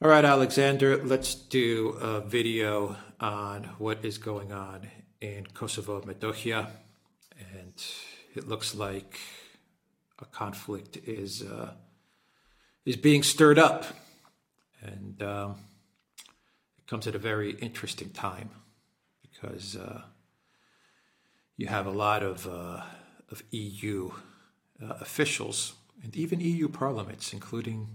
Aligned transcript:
All 0.00 0.08
right, 0.08 0.24
Alexander, 0.24 1.02
let's 1.02 1.34
do 1.34 1.88
a 2.00 2.20
video 2.20 2.94
on 3.18 3.64
what 3.78 4.04
is 4.04 4.16
going 4.16 4.52
on 4.52 4.88
in 5.20 5.44
Kosovo, 5.54 6.00
Metohija. 6.02 6.70
And 7.52 7.74
it 8.36 8.46
looks 8.46 8.76
like 8.76 9.18
a 10.20 10.24
conflict 10.24 10.98
is, 10.98 11.42
uh, 11.42 11.72
is 12.84 12.94
being 12.94 13.24
stirred 13.24 13.58
up. 13.58 13.86
And 14.82 15.20
um, 15.20 15.56
it 16.78 16.86
comes 16.86 17.08
at 17.08 17.16
a 17.16 17.18
very 17.18 17.56
interesting 17.56 18.10
time 18.10 18.50
because 19.20 19.74
uh, 19.74 20.02
you 21.56 21.66
have 21.66 21.86
a 21.88 21.90
lot 21.90 22.22
of, 22.22 22.46
uh, 22.46 22.82
of 23.32 23.42
EU 23.50 24.12
uh, 24.80 24.94
officials 25.00 25.72
and 26.04 26.14
even 26.14 26.38
EU 26.38 26.68
parliaments, 26.68 27.32
including 27.32 27.88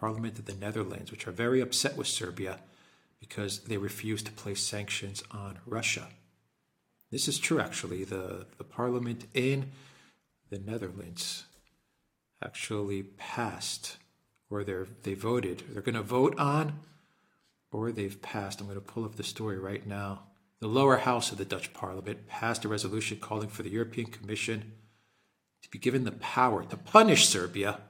Parliament 0.00 0.38
of 0.38 0.46
the 0.46 0.54
Netherlands, 0.54 1.10
which 1.10 1.28
are 1.28 1.32
very 1.32 1.60
upset 1.60 1.94
with 1.94 2.06
Serbia 2.06 2.60
because 3.20 3.60
they 3.60 3.76
refuse 3.76 4.22
to 4.22 4.32
place 4.32 4.62
sanctions 4.62 5.22
on 5.30 5.58
Russia. 5.66 6.08
This 7.10 7.28
is 7.28 7.38
true, 7.38 7.60
actually. 7.60 8.04
The, 8.04 8.46
the 8.56 8.64
Parliament 8.64 9.26
in 9.34 9.72
the 10.48 10.58
Netherlands 10.58 11.44
actually 12.42 13.02
passed, 13.02 13.98
or 14.48 14.64
they're, 14.64 14.86
they 15.02 15.12
voted, 15.12 15.64
they're 15.68 15.82
going 15.82 15.94
to 15.94 16.02
vote 16.02 16.38
on, 16.38 16.78
or 17.70 17.92
they've 17.92 18.22
passed. 18.22 18.60
I'm 18.60 18.66
going 18.68 18.76
to 18.76 18.80
pull 18.80 19.04
up 19.04 19.16
the 19.16 19.22
story 19.22 19.58
right 19.58 19.86
now. 19.86 20.22
The 20.60 20.66
lower 20.66 20.96
house 20.96 21.30
of 21.30 21.36
the 21.36 21.44
Dutch 21.44 21.74
Parliament 21.74 22.26
passed 22.26 22.64
a 22.64 22.68
resolution 22.68 23.18
calling 23.18 23.48
for 23.48 23.62
the 23.62 23.70
European 23.70 24.06
Commission 24.06 24.72
to 25.62 25.68
be 25.68 25.78
given 25.78 26.04
the 26.04 26.12
power 26.12 26.64
to 26.64 26.76
punish 26.78 27.28
Serbia 27.28 27.80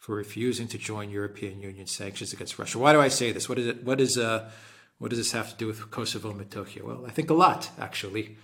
for 0.00 0.16
refusing 0.16 0.66
to 0.66 0.78
join 0.78 1.10
European 1.10 1.60
Union 1.60 1.86
sanctions 1.86 2.32
against 2.32 2.58
Russia. 2.58 2.78
Why 2.78 2.94
do 2.94 3.00
I 3.00 3.08
say 3.08 3.32
this? 3.32 3.48
What 3.48 3.58
is 3.58 3.66
it? 3.66 3.84
What 3.84 4.00
is 4.00 4.16
uh, 4.16 4.50
what 4.98 5.10
does 5.10 5.18
this 5.18 5.32
have 5.32 5.50
to 5.50 5.56
do 5.56 5.66
with 5.66 5.90
Kosovo 5.90 6.30
and 6.30 6.40
Metohija? 6.40 6.82
Well, 6.82 7.04
I 7.06 7.10
think 7.10 7.30
a 7.30 7.34
lot 7.34 7.70
actually, 7.78 8.36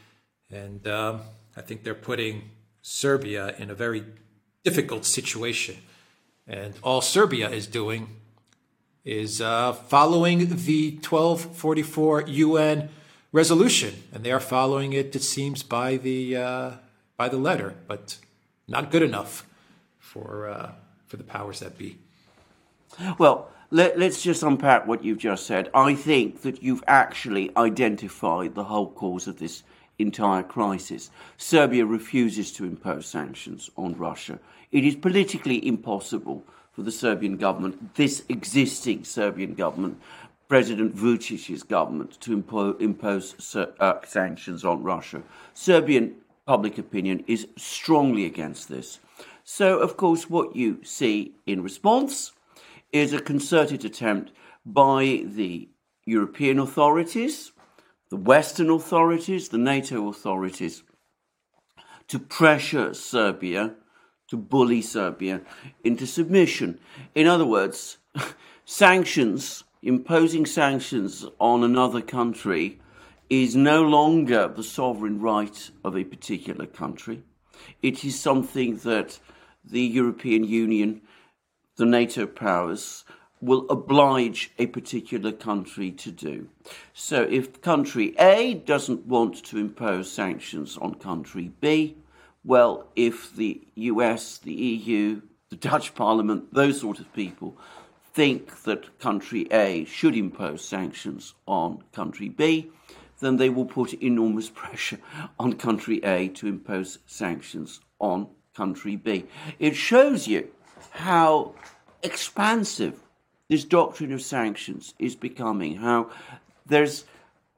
and 0.50 0.86
um, 0.86 1.22
I 1.56 1.62
think 1.62 1.82
they're 1.82 1.94
putting 1.94 2.50
Serbia 2.82 3.56
in 3.58 3.70
a 3.70 3.74
very 3.74 4.04
difficult 4.64 5.06
situation, 5.06 5.76
and 6.46 6.74
all 6.82 7.00
Serbia 7.00 7.48
is 7.48 7.66
doing 7.66 8.08
is 9.04 9.40
uh, 9.40 9.72
following 9.72 10.38
the 10.40 10.90
1244 11.00 12.22
UN 12.22 12.90
resolution, 13.32 14.02
and 14.12 14.22
they 14.22 14.32
are 14.32 14.40
following 14.40 14.92
it. 14.92 15.16
It 15.16 15.22
seems 15.22 15.62
by 15.62 15.96
the 15.96 16.36
uh, 16.36 16.70
by 17.16 17.30
the 17.30 17.38
letter, 17.38 17.76
but 17.88 18.18
not 18.68 18.90
good 18.90 19.02
enough 19.02 19.46
for 19.98 20.48
uh, 20.48 20.72
for 21.06 21.16
the 21.16 21.24
powers 21.24 21.60
that 21.60 21.78
be? 21.78 21.98
Well, 23.18 23.50
let, 23.70 24.00
us 24.00 24.22
just 24.22 24.42
unpack 24.42 24.86
what 24.86 25.04
you've 25.04 25.18
just 25.18 25.46
said. 25.46 25.70
I 25.74 25.94
think 25.94 26.42
that 26.42 26.62
you've 26.62 26.84
actually 26.86 27.50
identified 27.56 28.54
the 28.54 28.64
whole 28.64 28.90
cause 28.90 29.26
of 29.26 29.38
this 29.38 29.64
entire 29.98 30.42
crisis. 30.42 31.10
Serbia 31.36 31.84
refuses 31.84 32.52
to 32.52 32.64
impose 32.64 33.06
sanctions 33.06 33.70
on 33.76 33.96
Russia. 33.96 34.38
It 34.70 34.84
is 34.84 34.94
politically 34.94 35.66
impossible 35.66 36.44
for 36.72 36.82
the 36.82 36.92
Serbian 36.92 37.38
government, 37.38 37.94
this 37.94 38.22
existing 38.28 39.04
Serbian 39.04 39.54
government, 39.54 39.98
President 40.48 40.94
Vucic's 40.94 41.62
government, 41.62 42.20
to 42.20 42.40
impo- 42.40 42.80
impose 42.80 43.56
uh, 43.56 43.94
sanctions 44.04 44.64
on 44.64 44.82
Russia. 44.82 45.22
Serbian 45.54 46.14
public 46.46 46.78
opinion 46.78 47.24
is 47.26 47.48
strongly 47.56 48.26
against 48.26 48.68
this. 48.68 49.00
So, 49.48 49.78
of 49.78 49.96
course, 49.96 50.28
what 50.28 50.56
you 50.56 50.80
see 50.82 51.36
in 51.46 51.62
response 51.62 52.32
is 52.92 53.12
a 53.12 53.20
concerted 53.20 53.84
attempt 53.84 54.32
by 54.66 55.22
the 55.24 55.68
European 56.04 56.58
authorities, 56.58 57.52
the 58.10 58.16
Western 58.16 58.68
authorities, 58.70 59.50
the 59.50 59.58
NATO 59.58 60.08
authorities, 60.08 60.82
to 62.08 62.18
pressure 62.18 62.92
Serbia, 62.92 63.76
to 64.26 64.36
bully 64.36 64.82
Serbia 64.82 65.42
into 65.84 66.08
submission. 66.08 66.80
In 67.14 67.28
other 67.28 67.46
words, 67.46 67.98
sanctions, 68.64 69.62
imposing 69.80 70.44
sanctions 70.44 71.24
on 71.38 71.62
another 71.62 72.00
country, 72.00 72.80
is 73.30 73.54
no 73.54 73.82
longer 73.82 74.48
the 74.48 74.64
sovereign 74.64 75.20
right 75.20 75.70
of 75.84 75.96
a 75.96 76.02
particular 76.02 76.66
country. 76.66 77.22
It 77.80 78.04
is 78.04 78.18
something 78.18 78.78
that 78.78 79.20
the 79.66 79.82
European 79.82 80.44
Union, 80.44 81.02
the 81.76 81.86
NATO 81.86 82.26
powers, 82.26 83.04
will 83.40 83.66
oblige 83.68 84.50
a 84.58 84.66
particular 84.66 85.30
country 85.30 85.90
to 85.90 86.10
do. 86.10 86.48
So 86.94 87.22
if 87.22 87.60
country 87.60 88.14
A 88.18 88.54
doesn't 88.54 89.06
want 89.06 89.44
to 89.46 89.58
impose 89.58 90.10
sanctions 90.10 90.78
on 90.78 90.94
country 90.94 91.52
B, 91.60 91.96
well, 92.44 92.86
if 92.96 93.34
the 93.34 93.60
US, 93.74 94.38
the 94.38 94.54
EU, 94.54 95.20
the 95.50 95.56
Dutch 95.56 95.94
Parliament, 95.94 96.54
those 96.54 96.80
sort 96.80 96.98
of 96.98 97.12
people 97.12 97.56
think 98.14 98.62
that 98.62 98.98
country 98.98 99.46
A 99.52 99.84
should 99.84 100.16
impose 100.16 100.64
sanctions 100.64 101.34
on 101.46 101.82
country 101.92 102.28
B, 102.28 102.70
then 103.20 103.36
they 103.36 103.50
will 103.50 103.66
put 103.66 103.92
enormous 103.94 104.48
pressure 104.54 104.98
on 105.38 105.54
country 105.54 106.02
A 106.04 106.28
to 106.28 106.46
impose 106.46 106.98
sanctions 107.06 107.80
on 107.98 108.28
country 108.56 108.96
B. 108.96 109.26
It 109.58 109.76
shows 109.76 110.26
you 110.26 110.48
how 110.90 111.54
expansive 112.02 112.94
this 113.48 113.64
doctrine 113.64 114.12
of 114.12 114.22
sanctions 114.22 114.94
is 114.98 115.14
becoming, 115.14 115.76
how 115.76 116.10
there's, 116.64 117.04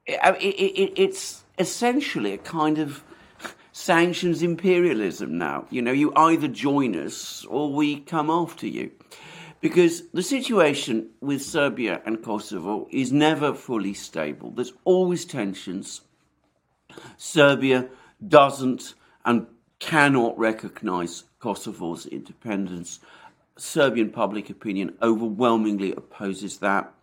it, 0.05 0.19
it, 0.39 0.93
it's 0.95 1.43
essentially 1.57 2.33
a 2.33 2.37
kind 2.37 2.77
of 2.77 3.03
sanctions 3.71 4.43
imperialism 4.43 5.37
now. 5.37 5.65
You 5.69 5.81
know, 5.81 5.91
you 5.91 6.11
either 6.15 6.47
join 6.47 6.95
us 6.95 7.45
or 7.45 7.71
we 7.73 8.01
come 8.01 8.29
after 8.29 8.67
you. 8.67 8.91
Because 9.61 10.07
the 10.13 10.23
situation 10.23 11.09
with 11.19 11.41
Serbia 11.41 12.01
and 12.05 12.23
Kosovo 12.23 12.87
is 12.91 13.11
never 13.11 13.53
fully 13.53 13.93
stable. 13.93 14.51
There's 14.51 14.73
always 14.85 15.25
tensions. 15.25 16.01
Serbia 17.17 17.89
doesn't 18.25 18.95
and 19.25 19.47
cannot 19.79 20.37
recognize 20.37 21.23
Kosovo's 21.39 22.05
independence. 22.05 22.99
Serbian 23.57 24.09
public 24.09 24.49
opinion 24.49 24.95
overwhelmingly 25.01 25.91
opposes 25.93 26.57
that. 26.59 26.93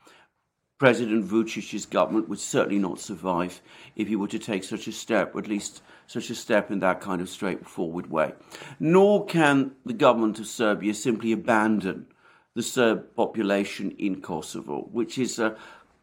President 0.79 1.25
Vucic's 1.25 1.87
government 1.87 2.29
would 2.29 2.39
certainly 2.39 2.79
not 2.79 3.01
survive 3.01 3.63
if 3.97 4.09
he 4.09 4.17
were 4.17 4.29
to 4.29 4.39
take 4.39 4.63
such 4.63 4.87
a 4.87 4.93
step, 4.93 5.35
or 5.35 5.39
at 5.39 5.49
least 5.49 5.83
such 6.07 6.29
a 6.29 6.35
step 6.35 6.71
in 6.71 6.81
that 6.81 7.01
kind 7.01 7.23
of 7.23 7.31
straightforward 7.31 8.11
way. 8.11 8.33
Nor 8.79 9.25
can 9.25 9.73
the 9.87 9.95
government 9.95 10.39
of 10.39 10.47
Serbia 10.47 10.93
simply 10.93 11.33
abandon 11.33 12.07
the 12.55 12.63
Serb 12.63 13.15
population 13.15 13.91
in 13.93 14.21
Kosovo, 14.21 14.89
which 14.93 15.17
is 15.17 15.39
a, 15.39 15.57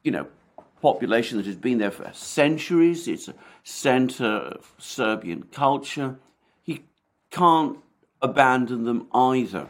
you 0.04 0.12
know, 0.12 0.26
population 0.82 1.38
that 1.38 1.46
has 1.46 1.56
been 1.56 1.78
there 1.78 1.92
for 1.92 2.10
centuries. 2.14 3.08
It's 3.08 3.28
a 3.28 3.36
center 3.64 4.26
of 4.26 4.74
Serbian 4.80 5.44
culture 5.52 6.18
can't 7.34 7.80
abandon 8.22 8.86
them 8.86 9.08
either. 9.14 9.68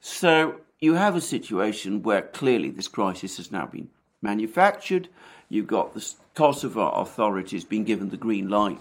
So 0.00 0.60
you 0.80 0.94
have 0.94 1.16
a 1.16 1.20
situation 1.20 2.02
where 2.02 2.22
clearly 2.22 2.70
this 2.70 2.88
crisis 2.88 3.38
has 3.38 3.50
now 3.50 3.66
been 3.66 3.88
manufactured. 4.22 5.08
You've 5.48 5.66
got 5.66 5.94
the 5.94 6.14
Kosovo 6.34 6.90
authorities 6.90 7.64
being 7.64 7.84
given 7.84 8.10
the 8.10 8.16
green 8.16 8.48
light 8.48 8.78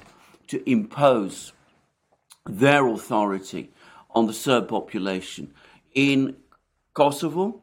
to 0.48 0.70
impose 0.70 1.54
their 2.46 2.88
authority 2.88 3.72
on 4.12 4.28
the 4.28 4.34
Serb 4.34 4.68
population 4.68 5.54
in 5.94 6.36
Kosovo. 6.94 7.62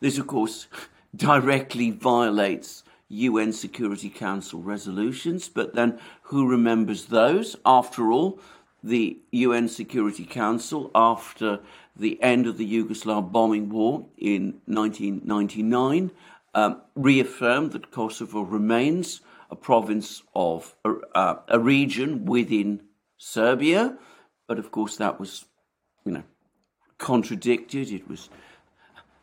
This, 0.00 0.18
of 0.18 0.28
course, 0.28 0.68
directly 1.16 1.90
violates 1.90 2.84
UN 3.08 3.52
Security 3.52 4.10
Council 4.10 4.62
resolutions, 4.62 5.48
but 5.48 5.74
then 5.74 5.98
who 6.22 6.48
remembers 6.48 7.06
those? 7.06 7.56
After 7.64 8.12
all, 8.12 8.40
the 8.86 9.18
UN 9.32 9.68
Security 9.68 10.24
Council 10.24 10.90
after 10.94 11.60
the 11.96 12.22
end 12.22 12.46
of 12.46 12.56
the 12.56 12.72
Yugoslav 12.72 13.32
bombing 13.32 13.68
war 13.68 14.06
in 14.16 14.60
1999 14.66 16.10
um, 16.54 16.80
reaffirmed 16.94 17.72
that 17.72 17.90
Kosovo 17.90 18.42
remains 18.42 19.20
a 19.50 19.56
province 19.56 20.22
of 20.34 20.74
uh, 21.14 21.36
a 21.48 21.58
region 21.58 22.24
within 22.26 22.82
Serbia, 23.18 23.98
but 24.46 24.58
of 24.58 24.70
course 24.70 24.96
that 24.96 25.18
was, 25.18 25.46
you 26.04 26.12
know, 26.12 26.22
contradicted. 26.98 27.90
It 27.90 28.08
was 28.08 28.30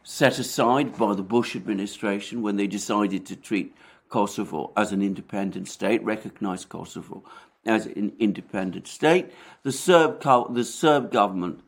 set 0.04 0.39
aside 0.39 0.98
by 0.98 1.13
the 1.16 1.24
Bush 1.24 1.56
administration 1.56 2.42
when 2.42 2.57
they 2.57 2.68
decided 2.68 3.25
to 3.27 3.36
treat 3.36 3.74
Kosovo 4.09 4.74
as 4.75 4.92
an 4.92 5.01
independent 5.01 5.68
state, 5.69 6.04
recognize 6.04 6.66
Kosovo 6.66 7.24
as 7.65 7.86
an 7.86 8.13
independent 8.19 8.88
state. 8.88 9.31
The 9.63 9.71
Serb, 9.71 10.21
the 10.54 10.63
Serb 10.63 11.12
government 11.12 11.62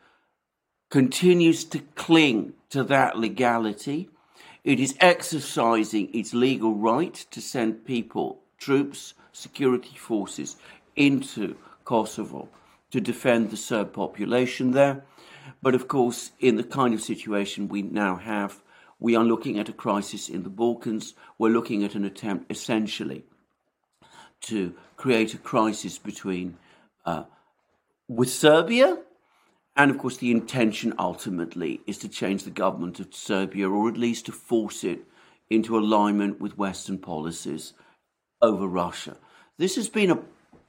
continues 0.89 1.63
to 1.65 1.79
cling 1.95 2.53
to 2.69 2.83
that 2.83 3.17
legality. 3.17 4.09
It 4.63 4.79
is 4.79 4.95
exercising 4.99 6.13
its 6.13 6.33
legal 6.33 6.75
right 6.75 7.13
to 7.31 7.41
send 7.41 7.85
people, 7.85 8.41
troops, 8.57 9.13
security 9.31 9.95
forces 9.97 10.55
into 10.95 11.55
Kosovo 11.83 12.49
to 12.91 13.01
defend 13.01 13.51
the 13.51 13.57
Serb 13.57 13.93
population 13.93 14.71
there. 14.71 15.03
But 15.61 15.75
of 15.75 15.87
course, 15.87 16.31
in 16.39 16.55
the 16.55 16.63
kind 16.63 16.93
of 16.93 17.01
situation 17.01 17.67
we 17.67 17.81
now 17.81 18.15
have, 18.15 18.61
we 18.99 19.15
are 19.15 19.23
looking 19.23 19.59
at 19.59 19.69
a 19.69 19.73
crisis 19.73 20.29
in 20.29 20.43
the 20.43 20.49
Balkans. 20.49 21.13
We're 21.37 21.49
looking 21.49 21.83
at 21.83 21.95
an 21.95 22.05
attempt 22.05 22.49
essentially 22.49 23.25
to 24.45 24.73
create 24.97 25.33
a 25.33 25.37
crisis 25.37 25.97
between 25.97 26.57
uh, 27.05 27.23
with 28.07 28.29
Serbia. 28.29 28.99
And 29.75 29.91
of 29.91 29.97
course, 29.97 30.17
the 30.17 30.31
intention 30.31 30.93
ultimately 30.97 31.81
is 31.85 31.97
to 31.99 32.07
change 32.07 32.43
the 32.43 32.51
government 32.51 32.99
of 32.99 33.13
Serbia 33.13 33.69
or 33.69 33.89
at 33.89 33.97
least 33.97 34.25
to 34.27 34.31
force 34.31 34.83
it 34.83 34.99
into 35.49 35.77
alignment 35.77 36.39
with 36.39 36.57
Western 36.57 36.97
policies 36.97 37.73
over 38.41 38.67
Russia. 38.67 39.17
This 39.57 39.75
has 39.75 39.89
been 39.89 40.11
a 40.11 40.19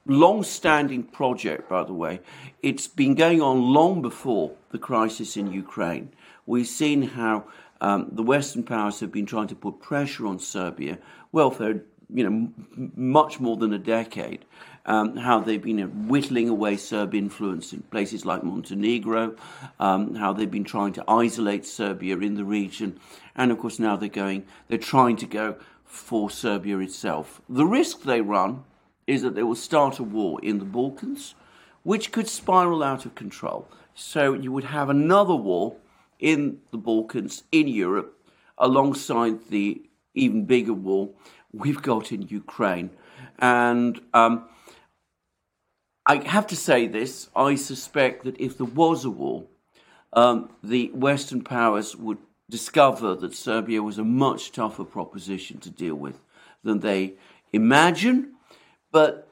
long 0.05 0.43
standing 0.43 1.03
project, 1.03 1.69
by 1.69 1.83
the 1.83 1.93
way. 1.93 2.21
It's 2.61 2.87
been 2.87 3.15
going 3.15 3.41
on 3.41 3.73
long 3.73 4.01
before 4.01 4.53
the 4.71 4.77
crisis 4.77 5.37
in 5.37 5.51
Ukraine. 5.51 6.11
We've 6.45 6.67
seen 6.67 7.01
how 7.01 7.45
um, 7.81 8.09
the 8.11 8.23
Western 8.23 8.63
powers 8.63 8.99
have 8.99 9.11
been 9.11 9.25
trying 9.25 9.47
to 9.47 9.55
put 9.55 9.79
pressure 9.79 10.25
on 10.25 10.39
Serbia, 10.39 10.97
well, 11.31 11.51
for 11.51 11.83
you 12.13 12.29
know 12.29 12.49
much 12.95 13.39
more 13.39 13.57
than 13.57 13.73
a 13.73 13.79
decade. 13.79 14.45
Um, 14.85 15.17
how 15.17 15.41
they've 15.41 15.61
been 15.61 16.07
whittling 16.07 16.47
away 16.47 16.77
Serb 16.77 17.13
influence 17.13 17.73
in 17.73 17.81
places 17.81 18.25
like 18.25 18.41
Montenegro, 18.41 19.35
um, 19.81 20.15
how 20.15 20.31
they've 20.31 20.49
been 20.49 20.63
trying 20.63 20.93
to 20.93 21.03
isolate 21.09 21.65
Serbia 21.65 22.17
in 22.19 22.35
the 22.35 22.45
region, 22.45 22.97
and 23.35 23.51
of 23.51 23.59
course 23.59 23.79
now 23.79 23.97
they're 23.97 24.07
going, 24.07 24.45
they're 24.69 24.77
trying 24.77 25.17
to 25.17 25.25
go 25.25 25.57
for 25.83 26.29
Serbia 26.29 26.79
itself. 26.79 27.41
The 27.49 27.65
risk 27.65 28.03
they 28.03 28.21
run 28.21 28.63
is 29.07 29.21
that 29.23 29.35
they 29.35 29.43
will 29.43 29.55
start 29.55 29.99
a 29.99 30.03
war 30.03 30.39
in 30.41 30.59
the 30.59 30.65
Balkans, 30.65 31.35
which 31.83 32.11
could 32.11 32.27
spiral 32.27 32.83
out 32.83 33.05
of 33.05 33.15
control. 33.15 33.67
So 33.93 34.33
you 34.33 34.51
would 34.51 34.65
have 34.65 34.89
another 34.89 35.35
war 35.35 35.75
in 36.19 36.59
the 36.71 36.77
Balkans, 36.77 37.43
in 37.51 37.67
Europe, 37.67 38.17
alongside 38.57 39.49
the 39.49 39.81
even 40.13 40.45
bigger 40.45 40.73
war 40.73 41.09
we've 41.59 41.81
got 41.81 42.11
in 42.11 42.23
Ukraine. 42.23 42.89
And 43.39 43.99
um, 44.13 44.47
I 46.05 46.17
have 46.27 46.47
to 46.47 46.55
say 46.55 46.87
this 46.87 47.29
I 47.35 47.55
suspect 47.55 48.23
that 48.23 48.39
if 48.39 48.57
there 48.57 48.65
was 48.65 49.05
a 49.05 49.09
war, 49.09 49.45
um, 50.13 50.49
the 50.63 50.89
Western 50.93 51.43
powers 51.43 51.95
would 51.95 52.19
discover 52.49 53.13
that 53.15 53.35
Serbia 53.35 53.83
was 53.83 53.97
a 53.97 54.03
much 54.03 54.51
tougher 54.51 54.85
proposition 54.85 55.59
to 55.59 55.69
deal 55.69 55.95
with 55.95 56.19
than 56.63 56.79
they 56.79 57.15
imagine. 57.51 58.33
But 58.91 59.29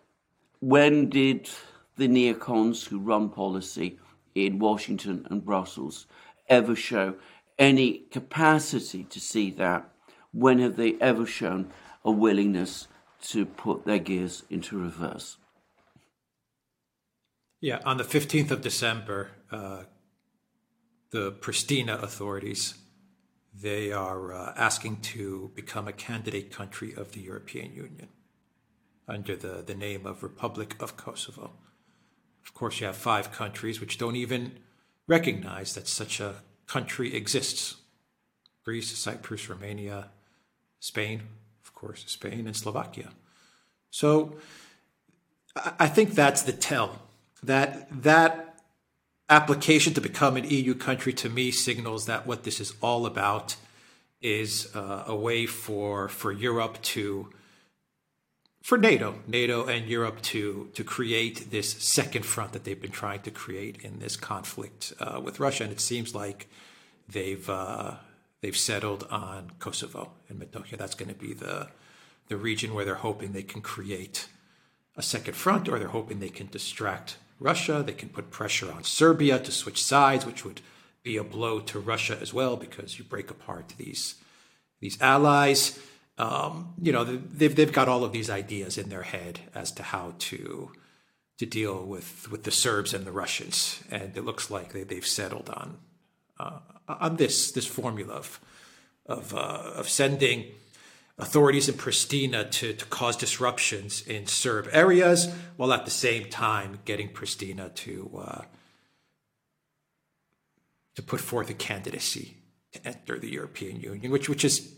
when 0.59 1.09
did 1.09 1.49
the 1.95 2.07
neocons 2.07 2.87
who 2.87 2.99
run 2.99 3.29
policy 3.29 3.99
in 4.33 4.59
Washington 4.59 5.25
and 5.29 5.45
Brussels 5.45 6.07
ever 6.49 6.75
show 6.75 7.15
any 7.57 7.99
capacity 8.11 9.05
to 9.05 9.19
see 9.19 9.49
that? 9.51 9.89
When 10.33 10.59
have 10.59 10.75
they 10.75 10.95
ever 10.99 11.25
shown 11.25 11.71
a 12.05 12.11
willingness 12.11 12.87
to 13.21 13.45
put 13.45 13.85
their 13.85 13.99
gears 13.99 14.43
into 14.49 14.77
reverse? 14.77 15.37
Yeah, 17.59 17.79
on 17.83 17.97
the 17.97 18.03
15th 18.03 18.51
of 18.51 18.61
December, 18.61 19.31
uh, 19.51 19.83
the 21.11 21.31
Pristina 21.31 22.01
authorities 22.01 22.75
they 23.53 23.91
are 23.91 24.33
uh, 24.33 24.53
asking 24.57 24.97
to 24.97 25.51
become 25.55 25.87
a 25.87 25.93
candidate 25.93 26.51
country 26.51 26.93
of 26.93 27.13
the 27.13 27.21
European 27.21 27.73
Union 27.73 28.09
under 29.07 29.35
the, 29.35 29.63
the 29.65 29.75
name 29.75 30.05
of 30.05 30.23
Republic 30.23 30.75
of 30.81 30.97
Kosovo. 30.97 31.53
Of 32.45 32.53
course, 32.53 32.79
you 32.79 32.87
have 32.87 32.97
five 32.97 33.31
countries 33.31 33.79
which 33.79 33.97
don't 33.97 34.15
even 34.15 34.59
recognize 35.07 35.73
that 35.75 35.87
such 35.87 36.19
a 36.19 36.35
country 36.67 37.15
exists 37.15 37.77
Greece, 38.63 38.97
Cyprus, 38.97 39.47
Romania, 39.47 40.09
Spain, 40.79 41.21
course, 41.75 42.03
Spain, 42.07 42.47
and 42.47 42.55
Slovakia. 42.55 43.11
So 43.91 44.37
I 45.79 45.87
think 45.87 46.15
that's 46.15 46.41
the 46.41 46.51
tell. 46.51 47.01
That 47.43 47.87
that 48.03 48.59
application 49.29 49.93
to 49.93 50.01
become 50.01 50.37
an 50.37 50.49
EU 50.49 50.73
country 50.75 51.13
to 51.13 51.29
me 51.29 51.51
signals 51.51 52.05
that 52.05 52.27
what 52.27 52.43
this 52.43 52.59
is 52.59 52.73
all 52.81 53.05
about 53.05 53.55
is 54.21 54.75
uh, 54.75 55.03
a 55.07 55.15
way 55.15 55.45
for 55.45 56.09
for 56.09 56.31
Europe 56.31 56.81
to 56.81 57.29
for 58.63 58.79
NATO, 58.79 59.19
NATO 59.27 59.65
and 59.65 59.87
Europe 59.87 60.21
to 60.33 60.69
to 60.73 60.83
create 60.83 61.51
this 61.51 61.71
second 61.71 62.25
front 62.25 62.53
that 62.53 62.63
they've 62.63 62.81
been 62.81 62.91
trying 62.91 63.21
to 63.21 63.31
create 63.31 63.77
in 63.83 63.99
this 63.99 64.17
conflict 64.17 64.93
uh, 64.99 65.21
with 65.23 65.39
Russia, 65.39 65.63
and 65.63 65.71
it 65.71 65.79
seems 65.79 66.15
like 66.15 66.47
they've 67.07 67.47
uh, 67.49 67.95
they've 68.45 68.57
settled 68.57 69.07
on 69.09 69.51
Kosovo 69.57 70.11
and 70.29 70.39
Metohija. 70.39 70.77
That's 70.77 70.93
going 70.93 71.09
to 71.09 71.15
be 71.15 71.33
the 71.33 71.69
the 72.27 72.37
region 72.37 72.73
where 72.73 72.85
they're 72.85 72.95
hoping 72.95 73.31
they 73.31 73.43
can 73.43 73.61
create 73.61 74.27
a 74.95 75.01
second 75.01 75.35
front, 75.35 75.67
or 75.67 75.77
they're 75.77 75.87
hoping 75.89 76.19
they 76.19 76.29
can 76.29 76.47
distract 76.47 77.17
Russia. 77.39 77.83
They 77.85 77.93
can 77.93 78.09
put 78.09 78.31
pressure 78.31 78.71
on 78.71 78.83
Serbia 78.83 79.39
to 79.39 79.51
switch 79.51 79.83
sides, 79.83 80.25
which 80.25 80.45
would 80.45 80.61
be 81.03 81.17
a 81.17 81.23
blow 81.23 81.59
to 81.59 81.79
Russia 81.79 82.17
as 82.21 82.33
well 82.33 82.55
because 82.55 82.97
you 82.97 83.03
break 83.05 83.31
apart 83.31 83.73
these 83.77 84.15
these 84.79 85.01
allies 85.01 85.79
um, 86.17 86.73
you 86.81 86.91
know, 86.91 87.03
they've 87.03 87.55
they've 87.55 87.73
got 87.73 87.89
all 87.89 88.03
of 88.03 88.13
these 88.13 88.29
ideas 88.29 88.77
in 88.77 88.89
their 88.89 89.03
head 89.03 89.41
as 89.53 89.71
to 89.73 89.83
how 89.83 90.13
to 90.19 90.71
to 91.39 91.45
deal 91.45 91.85
with 91.85 92.31
with 92.31 92.43
the 92.43 92.51
Serbs 92.51 92.93
and 92.93 93.05
the 93.05 93.11
Russians, 93.11 93.83
and 93.91 94.15
it 94.15 94.23
looks 94.23 94.49
like 94.49 94.71
they, 94.71 94.83
they've 94.83 95.05
settled 95.05 95.49
on 95.49 95.77
uh, 96.39 96.59
on 96.87 97.15
this 97.17 97.51
this 97.51 97.65
formula 97.65 98.13
of 98.13 98.39
of, 99.05 99.33
uh, 99.35 99.71
of 99.75 99.87
sending 99.87 100.45
authorities 101.17 101.69
in 101.69 101.75
Pristina 101.75 102.49
to, 102.49 102.73
to 102.73 102.85
cause 102.85 103.15
disruptions 103.15 104.01
in 104.01 104.25
Serb 104.25 104.67
areas, 104.71 105.31
while 105.57 105.71
at 105.71 105.85
the 105.85 105.91
same 105.91 106.27
time 106.29 106.79
getting 106.85 107.09
Pristina 107.09 107.73
to 107.75 108.09
uh, 108.19 108.41
to 110.95 111.03
put 111.03 111.19
forth 111.19 111.49
a 111.49 111.53
candidacy 111.53 112.37
to 112.73 112.87
enter 112.87 113.19
the 113.19 113.29
European 113.29 113.79
Union, 113.79 114.11
which 114.11 114.29
which 114.29 114.43
is 114.43 114.75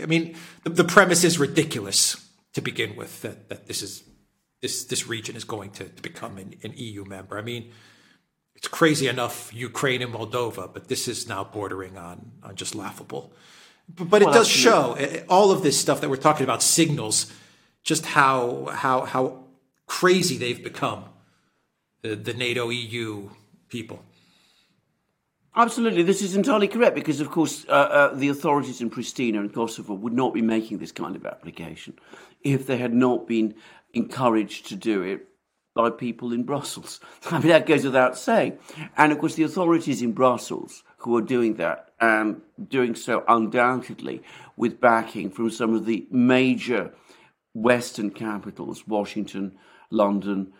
I 0.00 0.06
mean, 0.06 0.36
the, 0.62 0.70
the, 0.70 0.84
premise 0.84 1.24
is 1.24 1.38
ridiculous 1.38 2.28
to 2.52 2.60
begin 2.60 2.94
with 2.94 3.22
that, 3.22 3.48
that 3.48 3.66
this 3.66 3.82
is 3.82 4.04
this 4.62 4.84
this 4.84 5.08
region 5.08 5.34
is 5.34 5.44
going 5.44 5.70
to, 5.72 5.88
to 5.88 6.02
become 6.02 6.38
an, 6.38 6.54
an, 6.62 6.72
EU 6.76 7.04
member. 7.04 7.36
I 7.36 7.42
mean, 7.42 7.72
it's 8.54 8.68
crazy 8.68 9.08
enough 9.08 9.52
Ukraine 9.52 10.02
and 10.02 10.12
Moldova, 10.12 10.72
but 10.72 10.88
this 10.88 11.08
is 11.08 11.28
now 11.28 11.44
bordering 11.44 11.96
on 11.98 12.32
on 12.42 12.54
just 12.56 12.74
laughable. 12.74 13.32
But, 13.88 14.08
but 14.08 14.22
it 14.22 14.26
does 14.26 14.48
show 14.48 14.94
eh, 14.94 15.06
eh, 15.06 15.24
all 15.28 15.50
of 15.50 15.62
this 15.62 15.78
stuff 15.78 16.00
that 16.00 16.08
we're 16.08 16.16
talking 16.16 16.44
about 16.44 16.62
signals 16.62 17.32
just 17.82 18.06
how 18.06 18.66
how 18.72 19.04
how 19.04 19.44
crazy 19.86 20.36
they've 20.38 20.62
become 20.62 21.04
the, 22.02 22.16
the 22.16 22.32
NATO 22.32 22.70
EU 22.70 23.30
people. 23.68 24.02
Absolutely, 25.56 26.02
this 26.02 26.20
is 26.20 26.34
entirely 26.34 26.66
correct 26.66 26.96
because, 26.96 27.20
of 27.20 27.30
course, 27.30 27.64
uh, 27.68 27.72
uh, 27.72 28.14
the 28.14 28.28
authorities 28.28 28.80
in 28.80 28.90
Pristina 28.90 29.38
and 29.38 29.54
Kosovo 29.54 29.94
would 29.94 30.12
not 30.12 30.34
be 30.34 30.42
making 30.42 30.78
this 30.78 30.90
kind 30.90 31.14
of 31.14 31.24
application 31.24 31.96
if 32.42 32.66
they 32.66 32.76
had 32.76 32.92
not 32.92 33.28
been 33.28 33.54
encouraged 33.92 34.66
to 34.66 34.74
do 34.74 35.02
it 35.02 35.28
by 35.74 35.90
people 35.90 36.32
in 36.32 36.44
Brussels. 36.44 37.00
I 37.30 37.38
mean, 37.38 37.48
that 37.48 37.66
goes 37.66 37.84
without 37.84 38.16
saying. 38.16 38.58
And 38.96 39.12
of 39.12 39.18
course, 39.18 39.34
the 39.34 39.42
authorities 39.42 40.02
in 40.02 40.12
Brussels 40.12 40.84
who 40.98 41.16
are 41.16 41.22
doing 41.22 41.54
that, 41.54 41.90
and 42.00 42.40
doing 42.68 42.94
so 42.94 43.24
undoubtedly 43.28 44.22
with 44.56 44.80
backing 44.80 45.30
from 45.30 45.50
some 45.50 45.74
of 45.74 45.86
the 45.86 46.06
major 46.10 46.92
Western 47.54 48.10
capitals, 48.10 48.86
Washington, 48.86 49.56
London, 49.90 50.52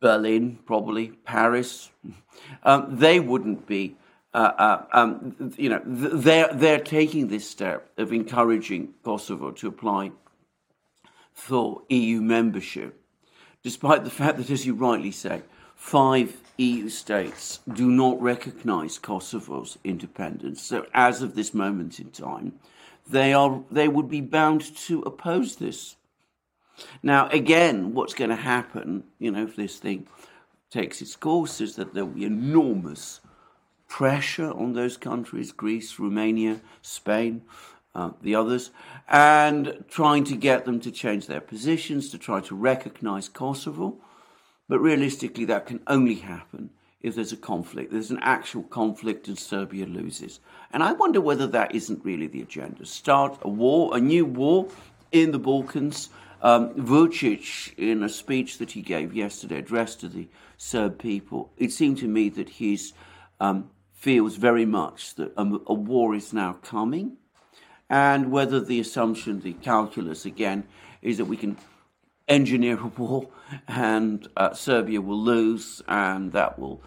Berlin, 0.00 0.58
probably 0.66 1.08
Paris, 1.08 1.90
um, 2.62 2.96
they 2.96 3.20
wouldn't 3.20 3.66
be. 3.66 3.96
Uh, 4.34 4.52
uh, 4.58 4.84
um, 4.92 5.54
you 5.56 5.70
know, 5.70 5.80
they're 5.86 6.52
they're 6.52 6.80
taking 6.80 7.28
this 7.28 7.48
step 7.48 7.90
of 7.96 8.12
encouraging 8.12 8.92
Kosovo 9.02 9.50
to 9.52 9.68
apply 9.68 10.12
for 11.32 11.82
EU 11.88 12.20
membership, 12.20 13.00
despite 13.62 14.04
the 14.04 14.10
fact 14.10 14.38
that, 14.38 14.50
as 14.50 14.66
you 14.66 14.74
rightly 14.74 15.10
say, 15.10 15.42
five 15.74 16.36
EU 16.58 16.88
states 16.88 17.60
do 17.72 17.90
not 17.90 18.20
recognise 18.20 18.98
Kosovo's 18.98 19.78
independence. 19.84 20.62
So, 20.62 20.86
as 20.92 21.22
of 21.22 21.34
this 21.34 21.54
moment 21.54 22.00
in 22.00 22.10
time, 22.10 22.54
they 23.08 23.32
are 23.32 23.62
they 23.70 23.88
would 23.88 24.08
be 24.08 24.20
bound 24.20 24.76
to 24.76 25.02
oppose 25.02 25.56
this. 25.56 25.96
Now, 27.02 27.28
again, 27.28 27.94
what's 27.94 28.14
going 28.14 28.30
to 28.30 28.36
happen, 28.36 29.04
you 29.18 29.30
know, 29.30 29.44
if 29.44 29.56
this 29.56 29.78
thing 29.78 30.06
takes 30.70 31.00
its 31.00 31.16
course, 31.16 31.60
is 31.60 31.76
that 31.76 31.94
there 31.94 32.04
will 32.04 32.14
be 32.14 32.24
enormous 32.24 33.20
pressure 33.88 34.52
on 34.52 34.74
those 34.74 34.96
countries, 34.96 35.50
Greece, 35.50 35.98
Romania, 35.98 36.60
Spain, 36.82 37.42
uh, 37.98 38.10
the 38.22 38.34
others, 38.36 38.70
and 39.08 39.84
trying 39.88 40.22
to 40.22 40.36
get 40.36 40.64
them 40.64 40.78
to 40.78 40.90
change 40.92 41.26
their 41.26 41.40
positions, 41.40 42.10
to 42.10 42.18
try 42.18 42.40
to 42.40 42.54
recognize 42.54 43.28
Kosovo. 43.28 43.96
But 44.68 44.78
realistically, 44.78 45.46
that 45.46 45.66
can 45.66 45.80
only 45.88 46.14
happen 46.14 46.70
if 47.00 47.16
there's 47.16 47.32
a 47.32 47.36
conflict. 47.36 47.90
There's 47.90 48.12
an 48.12 48.20
actual 48.22 48.62
conflict 48.62 49.26
and 49.26 49.36
Serbia 49.36 49.86
loses. 49.86 50.38
And 50.72 50.82
I 50.82 50.92
wonder 50.92 51.20
whether 51.20 51.48
that 51.48 51.74
isn't 51.74 52.04
really 52.04 52.28
the 52.28 52.42
agenda. 52.42 52.86
Start 52.86 53.38
a 53.42 53.48
war, 53.48 53.96
a 53.96 54.00
new 54.00 54.24
war 54.24 54.68
in 55.10 55.32
the 55.32 55.38
Balkans. 55.40 56.10
Um, 56.40 56.74
Vucic, 56.74 57.76
in 57.76 58.04
a 58.04 58.08
speech 58.08 58.58
that 58.58 58.72
he 58.72 58.82
gave 58.82 59.12
yesterday, 59.12 59.58
addressed 59.58 60.00
to 60.00 60.08
the 60.08 60.28
Serb 60.56 61.00
people, 61.00 61.50
it 61.56 61.72
seemed 61.72 61.98
to 61.98 62.06
me 62.06 62.28
that 62.28 62.48
he 62.48 62.78
um, 63.40 63.70
feels 63.92 64.36
very 64.36 64.66
much 64.66 65.16
that 65.16 65.32
a, 65.36 65.42
a 65.66 65.74
war 65.74 66.14
is 66.14 66.32
now 66.32 66.52
coming 66.62 67.16
and 67.90 68.30
whether 68.30 68.60
the 68.60 68.80
assumption, 68.80 69.40
the 69.40 69.54
calculus 69.54 70.24
again, 70.24 70.64
is 71.02 71.16
that 71.18 71.24
we 71.24 71.36
can 71.36 71.56
engineer 72.26 72.78
a 72.78 72.86
war 72.86 73.28
and 73.66 74.28
uh, 74.36 74.52
Serbia 74.52 75.00
will 75.00 75.20
lose 75.20 75.82
and 75.88 76.32
that 76.32 76.58
will 76.58 76.82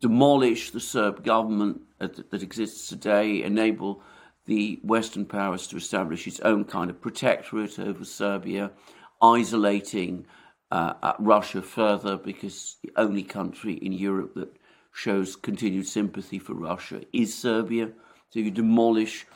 demolish 0.00 0.70
the 0.70 0.80
Serb 0.80 1.24
government 1.24 1.82
that, 1.98 2.30
that 2.30 2.42
exists 2.42 2.88
today, 2.88 3.42
enable 3.42 4.02
the 4.46 4.80
Western 4.82 5.26
powers 5.26 5.66
to 5.66 5.76
establish 5.76 6.26
its 6.26 6.40
own 6.40 6.64
kind 6.64 6.88
of 6.88 7.00
protectorate 7.00 7.78
over 7.78 8.04
Serbia, 8.04 8.70
isolating 9.20 10.26
uh, 10.70 10.94
uh 11.02 11.12
Russia 11.18 11.62
further 11.62 12.16
because 12.16 12.76
the 12.82 12.90
only 12.96 13.22
country 13.22 13.74
in 13.74 13.92
Europe 13.92 14.34
that 14.34 14.56
shows 14.92 15.36
continued 15.36 15.86
sympathy 15.86 16.38
for 16.38 16.54
Russia 16.54 17.02
is 17.12 17.34
Serbia. 17.34 17.90
So 18.30 18.40
you 18.40 18.50
demolish 18.50 19.26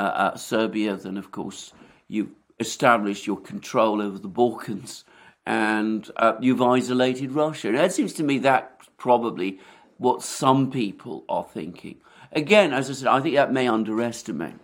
uh, 0.00 0.32
uh, 0.32 0.36
Serbia, 0.36 0.96
then 0.96 1.18
of 1.18 1.30
course 1.30 1.74
you've 2.08 2.30
established 2.58 3.26
your 3.26 3.38
control 3.38 4.00
over 4.00 4.18
the 4.18 4.28
Balkans 4.28 5.04
and 5.44 6.10
uh, 6.16 6.34
you've 6.40 6.62
isolated 6.62 7.32
Russia. 7.32 7.74
It 7.74 7.92
seems 7.92 8.14
to 8.14 8.22
me 8.22 8.38
that 8.38 8.80
probably 8.96 9.58
what 9.98 10.22
some 10.22 10.70
people 10.70 11.24
are 11.28 11.44
thinking. 11.44 11.96
Again, 12.32 12.72
as 12.72 12.88
I 12.88 12.94
said, 12.94 13.08
I 13.08 13.20
think 13.20 13.34
that 13.34 13.52
may 13.52 13.68
underestimate 13.68 14.54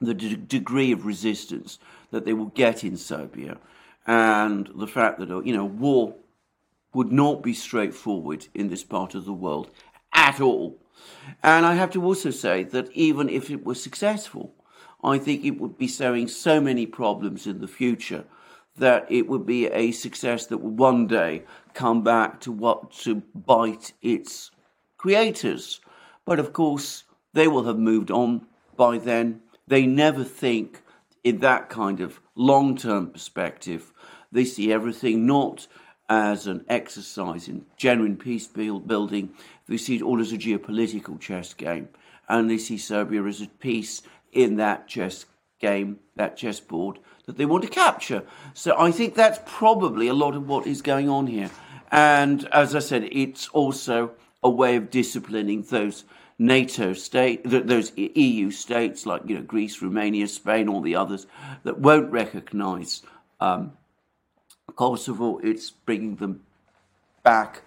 the 0.00 0.14
degree 0.14 0.90
of 0.90 1.06
resistance 1.06 1.78
that 2.10 2.24
they 2.24 2.32
will 2.32 2.46
get 2.46 2.82
in 2.82 2.96
Serbia 2.96 3.58
and 4.08 4.68
the 4.74 4.88
fact 4.88 5.20
that, 5.20 5.28
you 5.46 5.54
know, 5.54 5.64
war 5.64 6.16
would 6.92 7.12
not 7.12 7.44
be 7.44 7.54
straightforward 7.54 8.48
in 8.54 8.68
this 8.68 8.82
part 8.82 9.14
of 9.14 9.24
the 9.24 9.32
world 9.32 9.70
at 10.12 10.40
all. 10.40 10.76
And 11.42 11.66
I 11.66 11.74
have 11.74 11.90
to 11.92 12.04
also 12.04 12.30
say 12.30 12.64
that 12.64 12.90
even 12.92 13.28
if 13.28 13.50
it 13.50 13.64
was 13.64 13.82
successful, 13.82 14.54
I 15.02 15.18
think 15.18 15.44
it 15.44 15.60
would 15.60 15.76
be 15.76 15.88
sowing 15.88 16.28
so 16.28 16.60
many 16.60 16.86
problems 16.86 17.46
in 17.46 17.60
the 17.60 17.68
future 17.68 18.24
that 18.76 19.06
it 19.10 19.28
would 19.28 19.44
be 19.44 19.66
a 19.66 19.92
success 19.92 20.46
that 20.46 20.58
would 20.58 20.78
one 20.78 21.06
day 21.06 21.42
come 21.74 22.02
back 22.02 22.40
to 22.40 22.52
what 22.52 22.92
to 22.92 23.16
bite 23.34 23.92
its 24.00 24.50
creators. 24.96 25.80
But 26.24 26.38
of 26.38 26.52
course, 26.52 27.04
they 27.32 27.48
will 27.48 27.64
have 27.64 27.78
moved 27.78 28.10
on 28.10 28.46
by 28.76 28.98
then. 28.98 29.40
They 29.66 29.86
never 29.86 30.24
think 30.24 30.82
in 31.24 31.38
that 31.40 31.68
kind 31.68 32.00
of 32.00 32.20
long 32.34 32.76
term 32.76 33.10
perspective. 33.10 33.92
They 34.30 34.44
see 34.44 34.72
everything 34.72 35.26
not 35.26 35.66
as 36.08 36.46
an 36.46 36.64
exercise 36.68 37.48
in 37.48 37.64
genuine 37.76 38.16
peace 38.16 38.46
building. 38.46 39.30
They 39.72 39.78
see 39.78 39.96
it 39.96 40.02
all 40.02 40.20
as 40.20 40.32
a 40.32 40.36
geopolitical 40.36 41.18
chess 41.18 41.54
game. 41.54 41.88
And 42.28 42.50
they 42.50 42.58
see 42.58 42.76
Serbia 42.76 43.24
as 43.24 43.40
a 43.40 43.46
piece 43.46 44.02
in 44.30 44.56
that 44.56 44.86
chess 44.86 45.24
game, 45.60 45.98
that 46.14 46.36
chessboard 46.36 46.98
that 47.24 47.38
they 47.38 47.46
want 47.46 47.64
to 47.64 47.70
capture. 47.70 48.22
So 48.52 48.78
I 48.78 48.90
think 48.90 49.14
that's 49.14 49.40
probably 49.46 50.08
a 50.08 50.12
lot 50.12 50.34
of 50.34 50.46
what 50.46 50.66
is 50.66 50.82
going 50.82 51.08
on 51.08 51.26
here. 51.26 51.50
And 51.90 52.46
as 52.52 52.76
I 52.76 52.80
said, 52.80 53.08
it's 53.12 53.48
also 53.48 54.10
a 54.42 54.50
way 54.50 54.76
of 54.76 54.90
disciplining 54.90 55.62
those 55.62 56.04
NATO 56.38 56.92
states, 56.92 57.40
those 57.46 57.96
EU 57.96 58.50
states 58.50 59.06
like 59.06 59.22
you 59.26 59.36
know 59.36 59.42
Greece, 59.42 59.80
Romania, 59.80 60.28
Spain, 60.28 60.68
all 60.68 60.82
the 60.82 60.96
others 60.96 61.26
that 61.64 61.78
won't 61.78 62.12
recognise 62.12 63.00
um, 63.40 63.72
Kosovo. 64.76 65.38
It's 65.38 65.70
bringing 65.70 66.16
them 66.16 66.42
back 67.22 67.62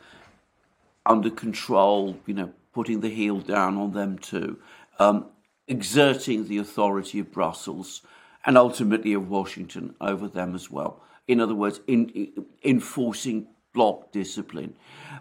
under 1.06 1.30
control. 1.30 2.18
You 2.26 2.34
know, 2.34 2.54
putting 2.74 3.00
the 3.02 3.10
heel 3.10 3.40
down 3.40 3.78
on 3.78 3.94
them 3.94 4.18
too, 4.20 4.58
um, 5.00 5.26
exerting 5.68 6.48
the 6.48 6.58
authority 6.58 7.20
of 7.20 7.32
Brussels 7.32 8.02
and 8.46 8.58
ultimately 8.58 9.14
of 9.14 9.30
Washington 9.30 9.96
over 10.02 10.28
them 10.28 10.54
as 10.54 10.70
well. 10.70 11.02
In 11.28 11.40
other 11.40 11.56
words, 11.56 11.80
in, 11.88 12.10
in, 12.10 12.46
enforcing 12.64 13.48
bloc 13.74 14.12
discipline. 14.12 14.76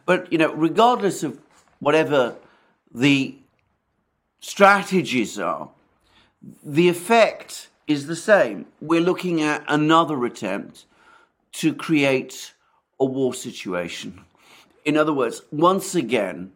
But, 0.04 0.30
you 0.30 0.38
know, 0.38 0.52
regardless 0.52 1.22
of 1.22 1.40
whatever 1.78 2.36
the 2.92 3.36
strategies 4.40 5.38
are, 5.38 5.70
the 6.62 6.88
effect 6.88 7.70
is 7.86 8.06
the 8.06 8.16
same. 8.16 8.66
We're 8.80 9.00
looking 9.00 9.40
at 9.40 9.64
another 9.68 10.24
attempt 10.24 10.84
to 11.52 11.72
create 11.72 12.52
a 13.00 13.04
war 13.04 13.32
situation. 13.32 14.24
In 14.84 14.96
other 14.96 15.12
words, 15.12 15.42
once 15.50 15.94
again, 15.94 16.52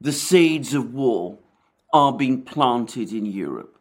the 0.00 0.12
seeds 0.12 0.74
of 0.74 0.94
war 0.94 1.38
are 1.92 2.12
being 2.12 2.42
planted 2.42 3.12
in 3.12 3.26
Europe 3.26 3.74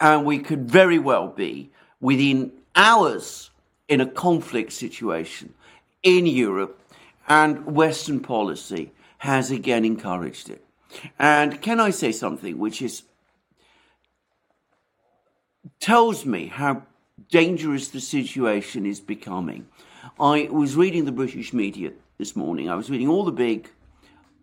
and 0.00 0.24
we 0.24 0.38
could 0.38 0.70
very 0.70 0.98
well 0.98 1.28
be 1.28 1.70
within 2.00 2.52
hours 2.74 3.50
in 3.88 4.00
a 4.00 4.06
conflict 4.06 4.72
situation 4.72 5.54
in 6.02 6.26
Europe, 6.26 6.78
and 7.28 7.64
Western 7.64 8.20
policy 8.20 8.92
has 9.18 9.50
again 9.50 9.84
encouraged 9.84 10.50
it. 10.50 10.62
And 11.18 11.62
can 11.62 11.80
I 11.80 11.90
say 11.90 12.12
something 12.12 12.58
which 12.58 12.82
is 12.82 13.04
tells 15.80 16.26
me 16.26 16.46
how 16.48 16.82
dangerous 17.30 17.88
the 17.88 18.00
situation 18.00 18.84
is 18.84 19.00
becoming? 19.00 19.66
I 20.20 20.48
was 20.50 20.76
reading 20.76 21.06
the 21.06 21.12
British 21.12 21.54
media 21.54 21.92
this 22.24 22.34
morning. 22.34 22.70
I 22.70 22.74
was 22.74 22.88
reading 22.88 23.10
all 23.10 23.26
the 23.26 23.32
big, 23.32 23.68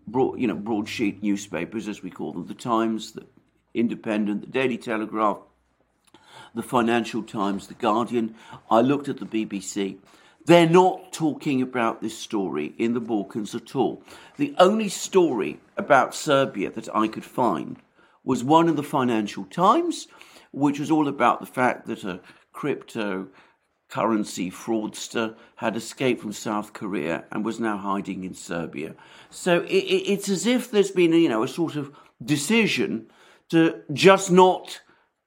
broad, 0.06 0.40
you 0.40 0.46
know, 0.46 0.54
broadsheet 0.54 1.24
newspapers, 1.24 1.88
as 1.88 2.04
we 2.04 2.12
call 2.12 2.32
them, 2.32 2.46
the 2.46 2.54
Times, 2.54 3.14
the 3.14 3.26
Independent, 3.74 4.42
the 4.42 4.48
Daily 4.48 4.78
Telegraph, 4.78 5.40
the 6.54 6.62
Financial 6.62 7.24
Times, 7.24 7.66
the 7.66 7.74
Guardian. 7.74 8.36
I 8.70 8.82
looked 8.82 9.10
at 9.10 9.18
the 9.18 9.26
BBC. 9.26 9.98
They're 10.46 10.70
not 10.70 11.12
talking 11.12 11.60
about 11.60 12.04
this 12.04 12.16
story 12.16 12.76
in 12.78 12.94
the 12.94 13.00
Balkans 13.00 13.56
at 13.56 13.76
all. 13.76 14.04
The 14.38 14.54
only 14.60 14.88
story 14.88 15.60
about 15.76 16.14
Serbia 16.14 16.70
that 16.70 16.96
I 16.96 17.08
could 17.08 17.26
find 17.26 17.78
was 18.24 18.44
one 18.44 18.70
in 18.70 18.76
the 18.76 18.84
Financial 18.84 19.46
Times, 19.46 20.08
which 20.52 20.80
was 20.80 20.92
all 20.92 21.08
about 21.08 21.40
the 21.40 21.48
fact 21.48 21.88
that 21.88 22.04
a 22.04 22.20
cryptocurrency 23.92 24.52
fraudster 24.52 25.36
had 25.56 25.76
escaped 25.76 26.22
from 26.22 26.34
South 26.34 26.74
Korea 26.74 27.26
and 27.32 27.46
was 27.46 27.60
now 27.60 27.78
hiding 27.78 28.24
in 28.24 28.34
Serbia. 28.34 28.96
So 29.30 29.62
it, 29.62 29.70
it, 29.70 30.12
it's 30.12 30.30
as 30.30 30.46
if 30.46 30.72
there's 30.72 30.92
been, 30.92 31.14
you 31.14 31.30
know, 31.30 31.44
a 31.44 31.48
sort 31.48 31.76
of 31.76 31.92
decision 32.24 33.08
to 33.50 33.82
just 33.94 34.32
not 34.32 34.82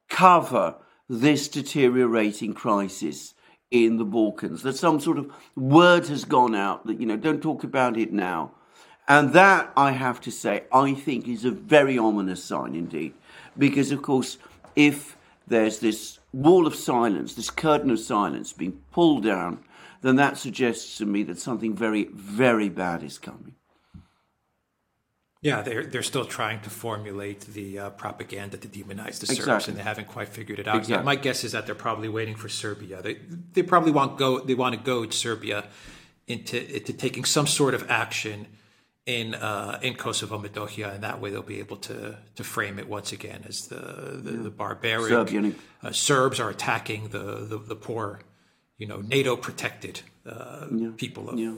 cover 0.08 0.76
this 1.08 1.48
deteriorating 1.48 2.54
crisis 2.54 3.34
in 3.70 3.98
the 3.98 4.04
Balkans. 4.04 4.62
That 4.62 4.76
some 4.76 5.00
sort 5.00 5.18
of 5.18 5.30
word 5.56 6.06
has 6.08 6.24
gone 6.24 6.54
out 6.54 6.86
that, 6.86 7.00
you 7.00 7.06
know, 7.06 7.16
don't 7.16 7.42
talk 7.42 7.64
about 7.64 7.96
it 7.98 8.12
now. 8.12 8.52
And 9.06 9.34
that, 9.34 9.70
I 9.76 9.90
have 9.90 10.20
to 10.22 10.30
say, 10.30 10.64
I 10.72 10.94
think 10.94 11.28
is 11.28 11.44
a 11.44 11.50
very 11.50 11.98
ominous 11.98 12.42
sign 12.42 12.74
indeed. 12.74 13.12
Because, 13.58 13.92
of 13.92 14.00
course, 14.00 14.38
if 14.74 15.18
there's 15.46 15.80
this 15.80 16.18
wall 16.34 16.66
of 16.66 16.74
silence, 16.74 17.34
this 17.34 17.50
curtain 17.50 17.90
of 17.90 18.00
silence 18.00 18.52
being 18.52 18.80
pulled 18.92 19.24
down, 19.24 19.64
then 20.02 20.16
that 20.16 20.36
suggests 20.36 20.98
to 20.98 21.06
me 21.06 21.22
that 21.24 21.38
something 21.38 21.74
very, 21.74 22.04
very 22.12 22.68
bad 22.68 23.02
is 23.02 23.18
coming. 23.18 23.54
Yeah, 25.40 25.60
they're 25.60 25.84
they're 25.84 26.02
still 26.02 26.24
trying 26.24 26.62
to 26.62 26.70
formulate 26.70 27.42
the 27.42 27.78
uh, 27.78 27.90
propaganda 27.90 28.56
to 28.56 28.66
demonize 28.66 29.20
the 29.20 29.26
exactly. 29.26 29.44
Serbs, 29.44 29.68
and 29.68 29.76
they 29.76 29.82
haven't 29.82 30.08
quite 30.08 30.28
figured 30.28 30.58
it 30.58 30.66
out 30.66 30.76
exactly. 30.76 30.94
yet. 30.94 31.04
My 31.04 31.16
guess 31.16 31.44
is 31.44 31.52
that 31.52 31.66
they're 31.66 31.74
probably 31.74 32.08
waiting 32.08 32.34
for 32.34 32.48
Serbia. 32.48 33.02
They 33.02 33.18
they 33.52 33.62
probably 33.62 33.92
want 33.92 34.16
go 34.16 34.40
they 34.40 34.54
want 34.54 34.74
to 34.74 34.80
goad 34.80 35.12
Serbia 35.12 35.66
into 36.26 36.56
into 36.74 36.94
taking 36.94 37.26
some 37.26 37.46
sort 37.46 37.74
of 37.74 37.90
action 37.90 38.46
in 39.06 39.34
uh, 39.34 39.78
in 39.82 39.94
Kosovo 39.94 40.38
Metohija, 40.38 40.94
and 40.94 41.04
that 41.04 41.20
way 41.20 41.30
they'll 41.30 41.42
be 41.42 41.58
able 41.58 41.76
to 41.78 42.18
to 42.36 42.44
frame 42.44 42.78
it 42.78 42.88
once 42.88 43.12
again 43.12 43.44
as 43.46 43.66
the 43.68 43.76
the, 43.76 44.32
yeah. 44.32 44.42
the 44.42 44.50
barbaric 44.50 45.12
uh, 45.82 45.92
Serbs 45.92 46.40
are 46.40 46.48
attacking 46.48 47.08
the, 47.08 47.44
the, 47.46 47.58
the 47.58 47.76
poor, 47.76 48.20
you 48.78 48.86
know, 48.86 49.02
NATO 49.02 49.36
protected 49.36 50.00
uh, 50.26 50.66
yeah. 50.74 50.90
people 50.96 51.28
of, 51.28 51.38
yeah. 51.38 51.54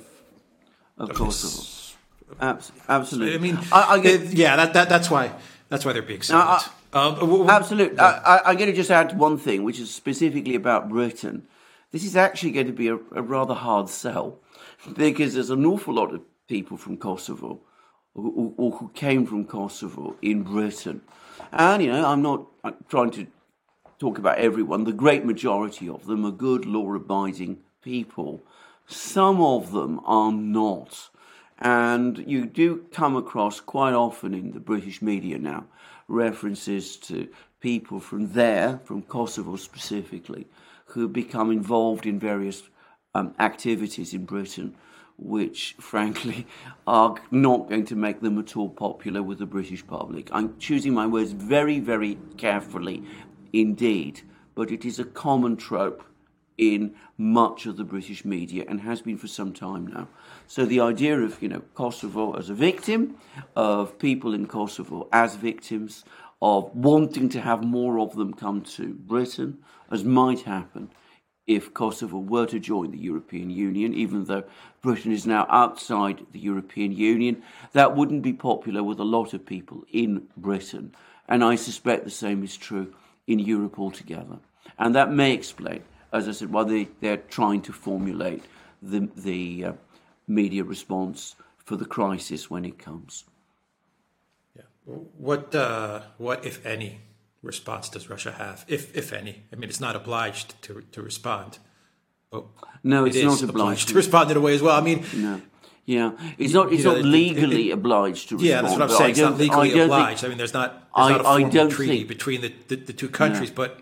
of, 0.98 1.10
of 1.10 1.16
Kosovo. 1.16 1.96
absolutely. 2.88 3.34
I 3.36 3.38
mean, 3.38 3.58
I, 3.70 3.94
I 3.94 3.98
get, 4.00 4.22
yeah, 4.32 4.56
that, 4.56 4.72
that, 4.74 4.88
that's 4.88 5.08
why 5.08 5.32
that's 5.68 5.84
why 5.84 5.92
they're 5.92 6.02
being 6.02 6.22
silent. 6.22 6.68
um, 6.92 7.48
absolutely. 7.48 7.98
I, 8.00 8.40
I'm 8.46 8.56
going 8.56 8.70
to 8.70 8.76
just 8.76 8.90
add 8.90 9.16
one 9.16 9.38
thing, 9.38 9.62
which 9.62 9.78
is 9.78 9.94
specifically 9.94 10.56
about 10.56 10.88
Britain. 10.88 11.46
This 11.92 12.04
is 12.04 12.16
actually 12.16 12.50
going 12.50 12.66
to 12.66 12.72
be 12.72 12.88
a, 12.88 12.96
a 13.14 13.22
rather 13.22 13.54
hard 13.54 13.88
sell 13.88 14.40
because 14.96 15.34
there's 15.34 15.50
an 15.50 15.64
awful 15.64 15.94
lot 15.94 16.12
of 16.12 16.22
people 16.48 16.76
from 16.76 16.96
Kosovo 16.96 17.60
or, 18.14 18.52
or 18.56 18.70
who 18.72 18.88
came 18.94 19.26
from 19.26 19.44
Kosovo 19.44 20.16
in 20.22 20.42
Britain. 20.42 21.02
And, 21.52 21.82
you 21.82 21.92
know, 21.92 22.06
I'm 22.06 22.22
not 22.22 22.46
trying 22.88 23.10
to 23.12 23.26
talk 23.98 24.18
about 24.18 24.38
everyone. 24.38 24.84
The 24.84 24.92
great 24.92 25.24
majority 25.24 25.88
of 25.88 26.06
them 26.06 26.24
are 26.24 26.30
good, 26.30 26.64
law 26.64 26.94
abiding 26.94 27.58
people. 27.82 28.42
Some 28.86 29.40
of 29.40 29.72
them 29.72 30.00
are 30.04 30.32
not. 30.32 31.10
And 31.58 32.18
you 32.26 32.46
do 32.46 32.86
come 32.92 33.16
across 33.16 33.60
quite 33.60 33.94
often 33.94 34.34
in 34.34 34.52
the 34.52 34.60
British 34.60 35.00
media 35.00 35.38
now 35.38 35.64
references 36.08 36.96
to 36.96 37.28
people 37.60 37.98
from 37.98 38.32
there, 38.32 38.80
from 38.84 39.02
Kosovo 39.02 39.56
specifically, 39.56 40.46
who 40.86 41.08
become 41.08 41.50
involved 41.50 42.06
in 42.06 42.18
various 42.18 42.62
um, 43.14 43.34
activities 43.40 44.12
in 44.14 44.24
Britain, 44.24 44.76
which 45.18 45.74
frankly 45.78 46.46
are 46.86 47.16
not 47.30 47.68
going 47.68 47.84
to 47.86 47.96
make 47.96 48.20
them 48.20 48.38
at 48.38 48.56
all 48.56 48.68
popular 48.68 49.22
with 49.22 49.38
the 49.38 49.46
British 49.46 49.86
public. 49.86 50.28
I'm 50.32 50.58
choosing 50.58 50.94
my 50.94 51.06
words 51.06 51.32
very, 51.32 51.80
very 51.80 52.18
carefully 52.36 53.02
indeed, 53.52 54.22
but 54.54 54.70
it 54.70 54.84
is 54.84 54.98
a 54.98 55.04
common 55.04 55.56
trope 55.56 56.04
in 56.58 56.94
much 57.18 57.66
of 57.66 57.76
the 57.76 57.84
British 57.84 58.24
media 58.24 58.64
and 58.68 58.80
has 58.80 59.02
been 59.02 59.18
for 59.18 59.28
some 59.28 59.52
time 59.52 59.86
now. 59.86 60.08
So 60.46 60.64
the 60.64 60.80
idea 60.80 61.18
of 61.20 61.42
you 61.42 61.48
know 61.48 61.62
Kosovo 61.74 62.32
as 62.34 62.50
a 62.50 62.54
victim, 62.54 63.16
of 63.54 63.98
people 63.98 64.34
in 64.34 64.46
Kosovo 64.46 65.08
as 65.12 65.36
victims, 65.36 66.04
of 66.40 66.74
wanting 66.74 67.28
to 67.30 67.40
have 67.40 67.62
more 67.62 67.98
of 67.98 68.16
them 68.16 68.34
come 68.34 68.62
to 68.62 68.94
Britain, 68.94 69.58
as 69.90 70.04
might 70.04 70.42
happen 70.42 70.90
if 71.46 71.72
Kosovo 71.72 72.18
were 72.18 72.46
to 72.46 72.58
join 72.58 72.90
the 72.90 72.98
European 72.98 73.50
Union, 73.50 73.94
even 73.94 74.24
though 74.24 74.44
Britain 74.82 75.12
is 75.12 75.26
now 75.26 75.46
outside 75.48 76.26
the 76.32 76.40
European 76.40 76.92
Union, 76.92 77.42
that 77.72 77.96
wouldn't 77.96 78.22
be 78.22 78.32
popular 78.32 78.82
with 78.82 78.98
a 78.98 79.04
lot 79.04 79.32
of 79.34 79.46
people 79.46 79.84
in 79.92 80.26
Britain. 80.36 80.94
And 81.28 81.44
I 81.44 81.56
suspect 81.56 82.04
the 82.04 82.10
same 82.10 82.42
is 82.42 82.56
true 82.56 82.94
in 83.26 83.38
Europe 83.38 83.78
altogether. 83.78 84.38
And 84.78 84.94
that 84.94 85.12
may 85.12 85.32
explain 85.32 85.82
as 86.12 86.28
I 86.28 86.32
said, 86.32 86.52
why 86.52 86.64
they, 86.64 86.88
they're 87.00 87.16
trying 87.16 87.62
to 87.62 87.72
formulate 87.72 88.44
the, 88.82 89.08
the 89.16 89.64
uh, 89.64 89.72
media 90.26 90.64
response 90.64 91.36
for 91.58 91.76
the 91.76 91.84
crisis 91.84 92.50
when 92.50 92.64
it 92.64 92.78
comes. 92.78 93.24
Yeah. 94.56 94.62
What, 94.84 95.54
uh, 95.54 96.02
what, 96.18 96.44
if 96.44 96.64
any, 96.64 97.00
response 97.42 97.88
does 97.88 98.08
Russia 98.10 98.32
have, 98.32 98.64
if, 98.68 98.96
if 98.96 99.12
any? 99.12 99.44
I 99.52 99.56
mean, 99.56 99.68
it's 99.68 99.80
not 99.80 99.96
obliged 99.96 100.60
to, 100.62 100.82
to 100.92 101.02
respond. 101.02 101.58
But 102.30 102.44
no, 102.82 103.04
it's 103.04 103.16
it 103.16 103.24
not 103.24 103.42
obliged. 103.42 103.50
obliged 103.50 103.88
to 103.88 103.94
respond 103.94 104.30
in 104.30 104.36
a 104.36 104.40
way 104.40 104.54
as 104.54 104.62
well. 104.62 104.76
I 104.76 104.82
mean, 104.82 105.04
no. 105.14 105.40
Yeah, 105.86 106.12
it's 106.36 106.52
not. 106.52 106.72
It's 106.72 106.82
you 106.82 106.92
not 106.92 107.02
legally 107.02 107.68
it, 107.68 107.70
it, 107.70 107.74
obliged 107.74 108.28
to 108.30 108.34
respond. 108.34 108.48
Yeah, 108.48 108.62
that's 108.62 108.72
what 108.72 108.82
I'm 108.82 108.90
saying. 108.90 109.10
It's 109.10 109.20
not 109.20 109.38
legally 109.38 109.78
obliged. 109.78 110.20
Think, 110.20 110.24
I 110.24 110.28
mean, 110.30 110.38
there's 110.38 110.52
not. 110.52 110.72
There's 110.72 110.88
I, 110.94 111.10
not 111.12 111.20
a 111.20 111.24
formal 111.24 111.70
treaty 111.70 111.98
think, 111.98 112.08
between 112.08 112.40
the, 112.40 112.52
the, 112.66 112.76
the, 112.76 112.92
two 112.92 113.08
countries, 113.08 113.52
but 113.52 113.80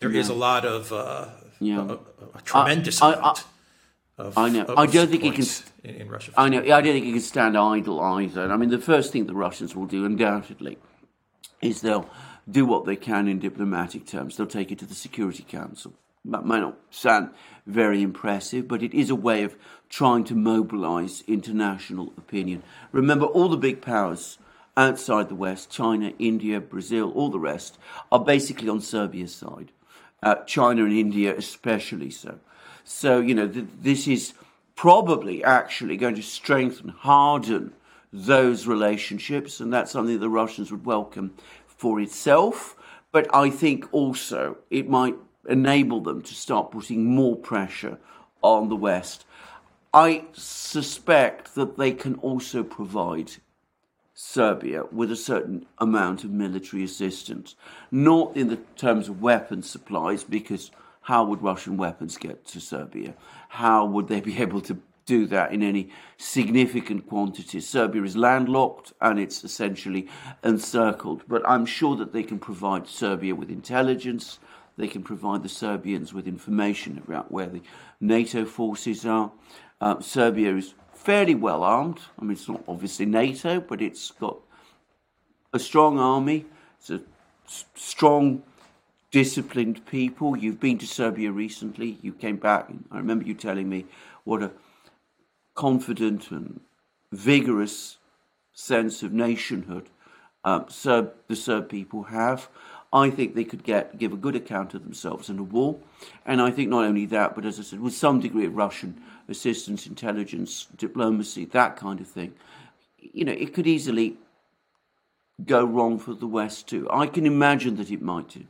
there 0.00 0.10
is 0.10 0.28
a 0.28 0.34
lot 0.34 0.64
of 0.64 0.92
uh, 0.92 1.28
yeah. 1.60 1.86
a, 1.88 1.92
a 2.36 2.42
tremendous 2.42 3.00
I, 3.00 3.12
amount. 3.12 3.44
I, 4.18 4.22
of, 4.22 4.38
I 4.38 4.48
know. 4.48 4.74
I 4.76 4.86
don't 4.86 5.08
think 5.08 5.22
he 5.22 5.30
can. 5.30 5.46
In, 5.84 5.94
in 5.94 6.08
Russia. 6.08 6.32
I 6.36 6.48
know. 6.48 6.58
I 6.58 6.80
don't 6.80 6.92
think 6.92 7.04
he 7.04 7.12
can 7.12 7.20
stand 7.20 7.56
idle 7.56 8.00
either. 8.00 8.50
I 8.50 8.56
mean, 8.56 8.70
the 8.70 8.78
first 8.78 9.12
thing 9.12 9.26
the 9.26 9.34
Russians 9.34 9.76
will 9.76 9.86
do, 9.86 10.04
undoubtedly, 10.04 10.78
is 11.62 11.82
they'll 11.82 12.10
do 12.50 12.66
what 12.66 12.84
they 12.84 12.96
can 12.96 13.28
in 13.28 13.38
diplomatic 13.38 14.06
terms. 14.06 14.36
They'll 14.36 14.46
take 14.46 14.72
it 14.72 14.78
to 14.80 14.86
the 14.86 14.94
Security 14.94 15.42
Council. 15.42 15.92
That 16.24 16.46
may 16.46 16.60
not 16.60 16.78
sound 16.90 17.30
very 17.66 18.02
impressive, 18.02 18.66
but 18.66 18.82
it 18.82 18.94
is 18.94 19.10
a 19.10 19.14
way 19.14 19.42
of 19.42 19.56
trying 19.88 20.24
to 20.24 20.34
mobilize 20.34 21.22
international 21.26 22.12
opinion. 22.16 22.62
Remember, 22.92 23.26
all 23.26 23.48
the 23.48 23.56
big 23.56 23.82
powers 23.82 24.38
outside 24.76 25.28
the 25.28 25.34
West, 25.34 25.70
China, 25.70 26.12
India, 26.18 26.60
Brazil, 26.60 27.12
all 27.12 27.28
the 27.28 27.38
rest, 27.38 27.78
are 28.10 28.24
basically 28.24 28.68
on 28.68 28.80
Serbia's 28.80 29.34
side 29.34 29.70
uh, 30.24 30.36
China 30.46 30.84
and 30.84 30.92
India 30.92 31.36
especially 31.36 32.10
so. 32.10 32.40
So, 32.82 33.20
you 33.20 33.34
know, 33.34 33.46
th- 33.46 33.66
this 33.80 34.08
is 34.08 34.32
probably 34.74 35.44
actually 35.44 35.96
going 35.96 36.16
to 36.16 36.22
strengthen, 36.22 36.88
harden 36.88 37.74
those 38.12 38.66
relationships, 38.66 39.60
and 39.60 39.72
that's 39.72 39.92
something 39.92 40.18
the 40.18 40.28
Russians 40.28 40.70
would 40.70 40.86
welcome 40.86 41.34
for 41.84 42.00
itself. 42.00 42.76
But 43.12 43.26
I 43.34 43.50
think 43.50 43.92
also 43.92 44.56
it 44.70 44.88
might 44.88 45.16
enable 45.46 46.00
them 46.00 46.22
to 46.22 46.34
start 46.34 46.70
putting 46.70 47.04
more 47.04 47.36
pressure 47.36 47.98
on 48.40 48.70
the 48.70 48.74
West. 48.88 49.26
I 49.92 50.24
suspect 50.32 51.54
that 51.56 51.76
they 51.76 51.92
can 51.92 52.14
also 52.28 52.62
provide 52.62 53.32
Serbia 54.14 54.84
with 54.90 55.12
a 55.12 55.24
certain 55.30 55.66
amount 55.76 56.24
of 56.24 56.30
military 56.30 56.82
assistance, 56.84 57.54
not 57.90 58.34
in 58.34 58.48
the 58.48 58.60
terms 58.76 59.10
of 59.10 59.20
weapons 59.20 59.68
supplies, 59.68 60.24
because 60.24 60.70
how 61.02 61.22
would 61.26 61.42
Russian 61.42 61.76
weapons 61.76 62.16
get 62.16 62.46
to 62.46 62.60
Serbia? 62.62 63.12
How 63.50 63.84
would 63.84 64.08
they 64.08 64.22
be 64.22 64.38
able 64.46 64.62
to 64.62 64.78
do 65.06 65.26
that 65.26 65.52
in 65.52 65.62
any 65.62 65.90
significant 66.16 67.08
quantities? 67.08 67.68
Serbia 67.68 68.02
is 68.02 68.16
landlocked 68.16 68.92
and 69.00 69.18
it's 69.18 69.44
essentially 69.44 70.08
encircled, 70.42 71.22
but 71.28 71.42
I'm 71.48 71.66
sure 71.66 71.96
that 71.96 72.12
they 72.12 72.22
can 72.22 72.38
provide 72.38 72.86
Serbia 72.86 73.34
with 73.34 73.50
intelligence. 73.50 74.38
They 74.76 74.88
can 74.88 75.02
provide 75.02 75.42
the 75.42 75.48
Serbians 75.48 76.12
with 76.12 76.26
information 76.26 77.02
about 77.06 77.30
where 77.30 77.46
the 77.46 77.62
NATO 78.00 78.44
forces 78.44 79.06
are. 79.06 79.30
Uh, 79.80 80.00
Serbia 80.00 80.56
is 80.56 80.74
fairly 80.92 81.34
well 81.34 81.62
armed. 81.62 82.00
I 82.18 82.22
mean, 82.22 82.32
it's 82.32 82.48
not 82.48 82.64
obviously 82.66 83.06
NATO, 83.06 83.60
but 83.60 83.82
it's 83.82 84.10
got 84.12 84.38
a 85.52 85.58
strong 85.58 85.98
army. 85.98 86.46
It's 86.78 86.90
a 86.90 87.00
strong, 87.74 88.42
disciplined 89.10 89.86
people. 89.86 90.36
You've 90.36 90.58
been 90.58 90.78
to 90.78 90.86
Serbia 90.86 91.30
recently. 91.30 91.98
You 92.02 92.12
came 92.12 92.36
back. 92.36 92.68
I 92.90 92.96
remember 92.96 93.24
you 93.24 93.34
telling 93.34 93.68
me 93.68 93.86
what 94.24 94.42
a 94.42 94.50
confident 95.54 96.30
and 96.30 96.60
vigorous 97.12 97.98
sense 98.52 99.02
of 99.02 99.12
nationhood 99.12 99.88
um, 100.44 100.66
Serb, 100.68 101.12
the 101.26 101.36
Serb 101.36 101.68
people 101.68 102.04
have. 102.04 102.48
I 102.92 103.10
think 103.10 103.34
they 103.34 103.44
could 103.44 103.64
get 103.64 103.98
give 103.98 104.12
a 104.12 104.16
good 104.16 104.36
account 104.36 104.74
of 104.74 104.84
themselves 104.84 105.28
in 105.28 105.38
a 105.38 105.42
war, 105.42 105.76
and 106.24 106.40
I 106.40 106.50
think 106.50 106.68
not 106.68 106.84
only 106.84 107.06
that, 107.06 107.34
but 107.34 107.44
as 107.44 107.58
I 107.58 107.62
said, 107.62 107.80
with 107.80 107.94
some 107.94 108.20
degree 108.20 108.46
of 108.46 108.54
Russian 108.54 109.02
assistance, 109.28 109.86
intelligence, 109.86 110.68
diplomacy, 110.76 111.46
that 111.46 111.76
kind 111.76 112.00
of 112.00 112.06
thing, 112.06 112.34
you 112.98 113.24
know, 113.24 113.32
it 113.32 113.52
could 113.52 113.66
easily 113.66 114.16
go 115.44 115.64
wrong 115.64 115.98
for 115.98 116.14
the 116.14 116.28
West 116.28 116.68
too. 116.68 116.88
I 116.90 117.06
can 117.06 117.26
imagine 117.26 117.76
that 117.76 117.90
it 117.90 118.00
might 118.00 118.28
do. 118.28 118.44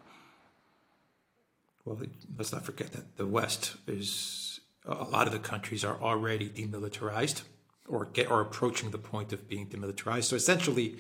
Well, 1.87 1.99
let's 2.37 2.53
not 2.53 2.67
forget 2.67 2.93
that 2.93 3.17
the 3.17 3.27
West 3.27 3.77
is 3.87 4.44
a 4.85 5.05
lot 5.05 5.27
of 5.27 5.33
the 5.33 5.39
countries 5.39 5.85
are 5.85 6.01
already 6.01 6.49
demilitarized 6.49 7.43
or 7.89 8.07
get 8.07 8.31
or 8.31 8.41
approaching 8.41 8.91
the 8.91 8.99
point 8.99 9.33
of 9.33 9.49
being 9.49 9.67
demilitarized. 9.67 10.25
So 10.25 10.37
essentially, 10.37 10.97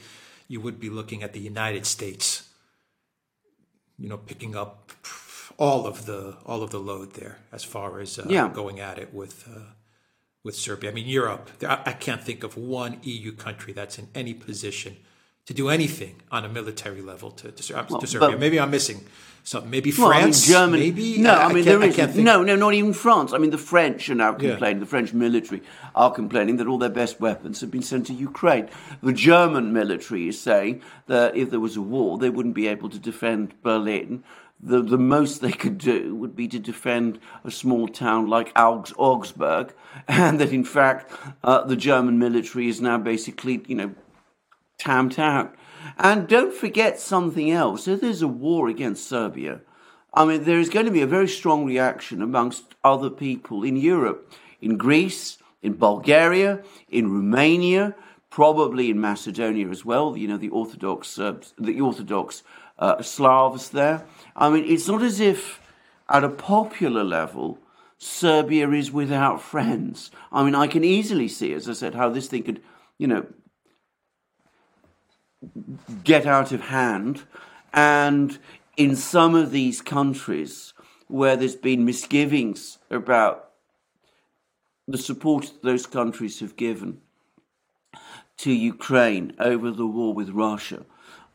you 0.48 0.60
would 0.60 0.78
be 0.80 0.90
looking 0.90 1.22
at 1.22 1.32
the 1.32 1.40
United 1.40 1.86
States 1.86 2.48
you 3.98 4.08
know, 4.08 4.16
picking 4.16 4.56
up 4.56 4.92
all 5.58 5.86
of 5.86 6.06
the 6.06 6.36
all 6.44 6.62
of 6.62 6.70
the 6.70 6.80
load 6.80 7.14
there 7.14 7.38
as 7.52 7.64
far 7.64 8.00
as 8.00 8.18
uh, 8.18 8.26
yeah. 8.28 8.48
going 8.52 8.80
at 8.80 8.98
it 8.98 9.14
with 9.14 9.48
uh, 9.48 9.72
with 10.42 10.56
Serbia. 10.56 10.90
I 10.90 10.94
mean, 10.94 11.06
Europe. 11.06 11.50
I 11.66 11.92
can't 11.92 12.22
think 12.22 12.42
of 12.42 12.56
one 12.56 12.98
EU 13.02 13.32
country 13.32 13.72
that's 13.72 13.98
in 13.98 14.08
any 14.14 14.34
position 14.34 14.96
to 15.46 15.54
do 15.54 15.68
anything 15.68 16.16
on 16.30 16.44
a 16.44 16.48
military 16.48 17.02
level 17.02 17.30
to, 17.30 17.52
to, 17.52 17.74
well, 17.74 18.00
to 18.00 18.06
Serbia. 18.06 18.30
But, 18.30 18.40
maybe 18.40 18.58
I'm 18.58 18.70
missing 18.70 19.04
something. 19.44 19.70
Maybe 19.70 19.90
France. 19.90 20.48
Well, 20.48 20.62
I 20.62 20.66
mean, 20.66 20.80
Germany. 20.80 20.90
Maybe. 20.90 21.18
No, 21.18 21.34
I, 21.34 21.44
I 21.44 21.52
mean 21.52 21.64
there 21.64 21.82
is 21.82 22.16
no, 22.16 22.42
no, 22.42 22.56
not 22.56 22.74
even 22.74 22.94
France. 22.94 23.32
I 23.32 23.38
mean, 23.38 23.50
the 23.50 23.58
French 23.58 24.08
are 24.08 24.14
now 24.14 24.32
complaining. 24.32 24.78
Yeah. 24.78 24.80
The 24.80 24.86
French 24.86 25.12
military 25.12 25.62
are 25.94 26.10
complaining 26.10 26.56
that 26.56 26.66
all 26.66 26.78
their 26.78 26.88
best 26.88 27.20
weapons 27.20 27.60
have 27.60 27.70
been 27.70 27.82
sent 27.82 28.06
to 28.08 28.14
Ukraine. 28.14 28.68
The 29.02 29.12
German 29.12 29.72
military 29.72 30.28
is 30.28 30.40
saying 30.40 30.82
that 31.06 31.36
if 31.36 31.50
there 31.50 31.60
was 31.60 31.76
a 31.76 31.82
war, 31.82 32.18
they 32.18 32.30
wouldn't 32.30 32.54
be 32.54 32.66
able 32.66 32.88
to 32.88 32.98
defend 32.98 33.54
Berlin. 33.62 34.24
The, 34.60 34.80
the 34.80 34.96
most 34.96 35.42
they 35.42 35.52
could 35.52 35.76
do 35.76 36.14
would 36.14 36.34
be 36.34 36.48
to 36.48 36.58
defend 36.58 37.18
a 37.44 37.50
small 37.50 37.86
town 37.86 38.28
like 38.28 38.50
Augsburg, 38.56 39.74
and 40.08 40.40
that 40.40 40.52
in 40.52 40.64
fact 40.64 41.12
uh, 41.42 41.64
the 41.64 41.76
German 41.76 42.18
military 42.18 42.68
is 42.68 42.80
now 42.80 42.96
basically, 42.96 43.62
you 43.66 43.74
know, 43.74 43.94
tamped 44.78 45.18
out. 45.18 45.54
And 45.98 46.26
don't 46.26 46.54
forget 46.54 46.98
something 46.98 47.50
else. 47.50 47.86
If 47.86 48.00
there's 48.00 48.22
a 48.22 48.28
war 48.28 48.68
against 48.68 49.08
Serbia, 49.08 49.60
I 50.12 50.24
mean, 50.24 50.44
there 50.44 50.60
is 50.60 50.70
going 50.70 50.86
to 50.86 50.92
be 50.92 51.02
a 51.02 51.06
very 51.06 51.28
strong 51.28 51.64
reaction 51.64 52.22
amongst 52.22 52.74
other 52.82 53.10
people 53.10 53.64
in 53.64 53.76
Europe, 53.76 54.32
in 54.60 54.76
Greece, 54.76 55.38
in 55.62 55.74
Bulgaria, 55.74 56.62
in 56.88 57.10
Romania, 57.10 57.94
probably 58.30 58.90
in 58.90 59.00
Macedonia 59.00 59.68
as 59.68 59.84
well. 59.84 60.16
You 60.16 60.28
know, 60.28 60.36
the 60.36 60.50
Orthodox 60.50 61.08
Serbs, 61.08 61.54
the 61.58 61.80
Orthodox 61.80 62.42
uh, 62.78 63.02
Slavs 63.02 63.70
there. 63.70 64.04
I 64.36 64.50
mean, 64.50 64.64
it's 64.64 64.88
not 64.88 65.02
as 65.02 65.20
if 65.20 65.60
at 66.08 66.24
a 66.24 66.28
popular 66.28 67.04
level 67.04 67.58
Serbia 67.98 68.68
is 68.70 68.92
without 68.92 69.40
friends. 69.40 70.10
I 70.32 70.44
mean, 70.44 70.54
I 70.54 70.66
can 70.66 70.84
easily 70.84 71.28
see, 71.28 71.52
as 71.52 71.68
I 71.68 71.72
said, 71.72 71.94
how 71.94 72.08
this 72.08 72.28
thing 72.28 72.42
could, 72.42 72.60
you 72.98 73.06
know, 73.06 73.26
get 76.02 76.26
out 76.26 76.52
of 76.52 76.62
hand. 76.62 77.22
And 77.72 78.38
in 78.76 78.96
some 78.96 79.34
of 79.34 79.50
these 79.50 79.80
countries 79.80 80.72
where 81.08 81.36
there's 81.36 81.56
been 81.56 81.84
misgivings 81.84 82.78
about 82.90 83.50
the 84.86 84.98
support 84.98 85.52
those 85.62 85.86
countries 85.86 86.40
have 86.40 86.56
given, 86.56 87.00
to 88.38 88.52
Ukraine 88.52 89.34
over 89.38 89.70
the 89.70 89.86
war 89.86 90.12
with 90.12 90.30
Russia. 90.30 90.84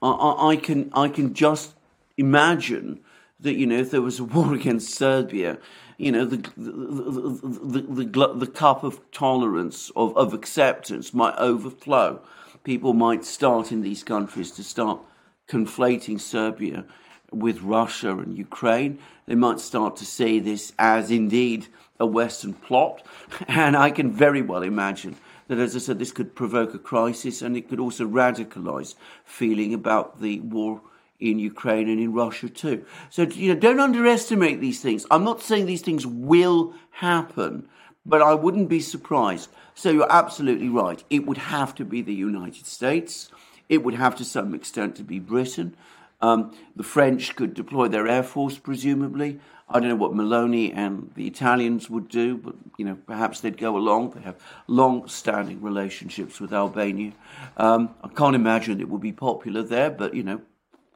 I, 0.02 0.52
I, 0.52 0.56
can 0.56 0.92
I 0.94 1.10
can 1.10 1.34
just 1.34 1.74
imagine 2.18 3.00
that 3.40 3.56
you 3.56 3.66
know 3.66 3.78
if 3.78 3.92
there 3.92 4.02
was 4.02 4.20
a 4.20 4.24
war 4.36 4.54
against 4.54 4.94
Serbia, 4.94 5.58
you 5.98 6.12
know 6.12 6.26
the 6.26 6.38
the, 6.58 6.72
the, 6.72 7.82
the, 7.82 8.04
the, 8.04 8.34
the 8.36 8.48
cup 8.48 8.84
of 8.84 9.00
tolerance 9.12 9.92
of, 9.96 10.16
of 10.18 10.34
acceptance 10.34 11.14
might 11.14 11.36
overflow. 11.38 12.22
People 12.64 12.94
might 12.94 13.24
start 13.24 13.72
in 13.72 13.82
these 13.82 14.04
countries 14.04 14.52
to 14.52 14.64
start 14.64 15.00
conflating 15.48 16.20
Serbia 16.20 16.86
with 17.32 17.62
Russia 17.62 18.18
and 18.18 18.38
Ukraine. 18.38 19.00
They 19.26 19.36
might 19.36 19.60
start 19.60 19.96
to 19.98 20.06
see 20.06 20.40
this 20.40 20.74
as 20.78 21.12
indeed 21.12 21.68
a 22.00 22.06
Western 22.06 22.54
plot, 22.54 23.06
and 23.48 23.76
I 23.76 23.92
can 23.92 24.12
very 24.12 24.42
well 24.42 24.64
imagine 24.64 25.16
that, 25.48 25.58
as 25.58 25.76
I 25.76 25.80
said, 25.80 26.00
this 26.00 26.12
could 26.12 26.36
provoke 26.36 26.74
a 26.74 26.80
crisis 26.80 27.42
and 27.42 27.58
it 27.58 27.68
could 27.70 27.80
also 27.80 28.08
radicalize 28.08 28.96
feeling 29.26 29.74
about 29.74 30.22
the 30.22 30.40
war 30.42 30.82
in 31.20 31.40
Ukraine 31.40 31.90
and 31.90 32.00
in 32.00 32.14
Russia 32.14 32.48
too. 32.50 32.86
So, 33.10 33.24
you 33.24 33.54
know, 33.54 33.60
don't 33.60 33.80
underestimate 33.80 34.62
these 34.62 34.82
things. 34.82 35.06
I'm 35.12 35.24
not 35.24 35.42
saying 35.42 35.66
these 35.66 35.82
things 35.82 36.06
will 36.06 36.74
happen, 36.92 37.68
but 38.10 38.22
I 38.22 38.34
wouldn't 38.34 38.70
be 38.70 38.80
surprised. 38.80 39.50
So, 39.76 39.92
you're 39.92 40.12
absolutely 40.12 40.70
right. 40.70 41.04
It 41.10 41.26
would 41.26 41.38
have 41.38 41.74
to 41.76 41.86
be 41.86 42.02
the 42.02 42.14
United 42.14 42.66
States. 42.66 43.30
It 43.70 43.84
would 43.84 43.96
have 43.96 44.16
to 44.18 44.26
some 44.26 44.54
extent 44.54 44.96
to 44.98 45.04
be 45.04 45.20
Britain. 45.20 45.76
Um, 46.22 46.54
the 46.76 46.84
French 46.84 47.36
could 47.36 47.54
deploy 47.54 47.88
their 47.88 48.08
air 48.08 48.24
force, 48.24 48.58
presumably. 48.58 49.40
I 49.70 49.80
don't 49.80 49.90
know 49.90 49.96
what 49.96 50.14
Meloni 50.14 50.76
and 50.76 51.12
the 51.16 51.28
Italians 51.28 51.90
would 51.90 52.10
do, 52.10 52.38
but 52.38 52.56
you 52.78 52.86
know 52.86 52.98
perhaps 53.06 53.40
they'd 53.40 53.58
go 53.58 53.78
along. 53.78 54.12
They 54.12 54.22
have 54.22 54.42
long-standing 54.68 55.62
relationships 55.62 56.42
with 56.42 56.52
Albania. 56.52 57.14
Um, 57.56 57.94
I 58.04 58.08
can't 58.08 58.36
imagine 58.36 58.82
it 58.82 58.90
would 58.90 59.02
be 59.02 59.12
popular 59.12 59.62
there, 59.62 59.92
but 59.92 60.16
you 60.16 60.24
know 60.24 60.42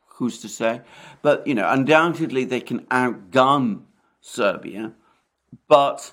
who's 0.07 0.39
to 0.39 0.49
say? 0.49 0.81
But 1.21 1.45
you 1.45 1.53
know, 1.53 1.69
undoubtedly 1.69 2.45
they 2.45 2.61
can 2.61 2.81
outgun 2.87 3.83
Serbia, 4.21 4.93
but 5.67 6.11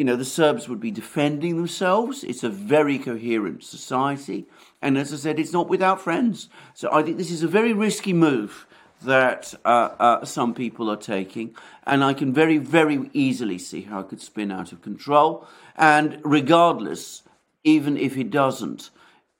you 0.00 0.06
know 0.06 0.16
the 0.16 0.24
Serbs 0.24 0.66
would 0.66 0.80
be 0.80 0.90
defending 0.90 1.58
themselves. 1.58 2.24
It's 2.24 2.42
a 2.42 2.48
very 2.48 2.98
coherent 2.98 3.62
society, 3.62 4.46
and 4.80 4.96
as 4.96 5.12
I 5.12 5.16
said, 5.16 5.38
it's 5.38 5.52
not 5.52 5.68
without 5.68 6.00
friends. 6.00 6.48
So 6.72 6.88
I 6.90 7.02
think 7.02 7.18
this 7.18 7.30
is 7.30 7.42
a 7.42 7.46
very 7.46 7.74
risky 7.74 8.14
move 8.14 8.66
that 9.02 9.52
uh, 9.62 9.90
uh, 9.98 10.24
some 10.24 10.54
people 10.54 10.90
are 10.90 10.96
taking, 10.96 11.54
and 11.86 12.02
I 12.02 12.14
can 12.14 12.32
very, 12.32 12.56
very 12.56 13.10
easily 13.12 13.58
see 13.58 13.82
how 13.82 14.00
it 14.00 14.08
could 14.08 14.22
spin 14.22 14.50
out 14.50 14.72
of 14.72 14.80
control. 14.80 15.46
And 15.76 16.18
regardless, 16.24 17.22
even 17.62 17.98
if 17.98 18.16
it 18.16 18.30
doesn't, 18.30 18.88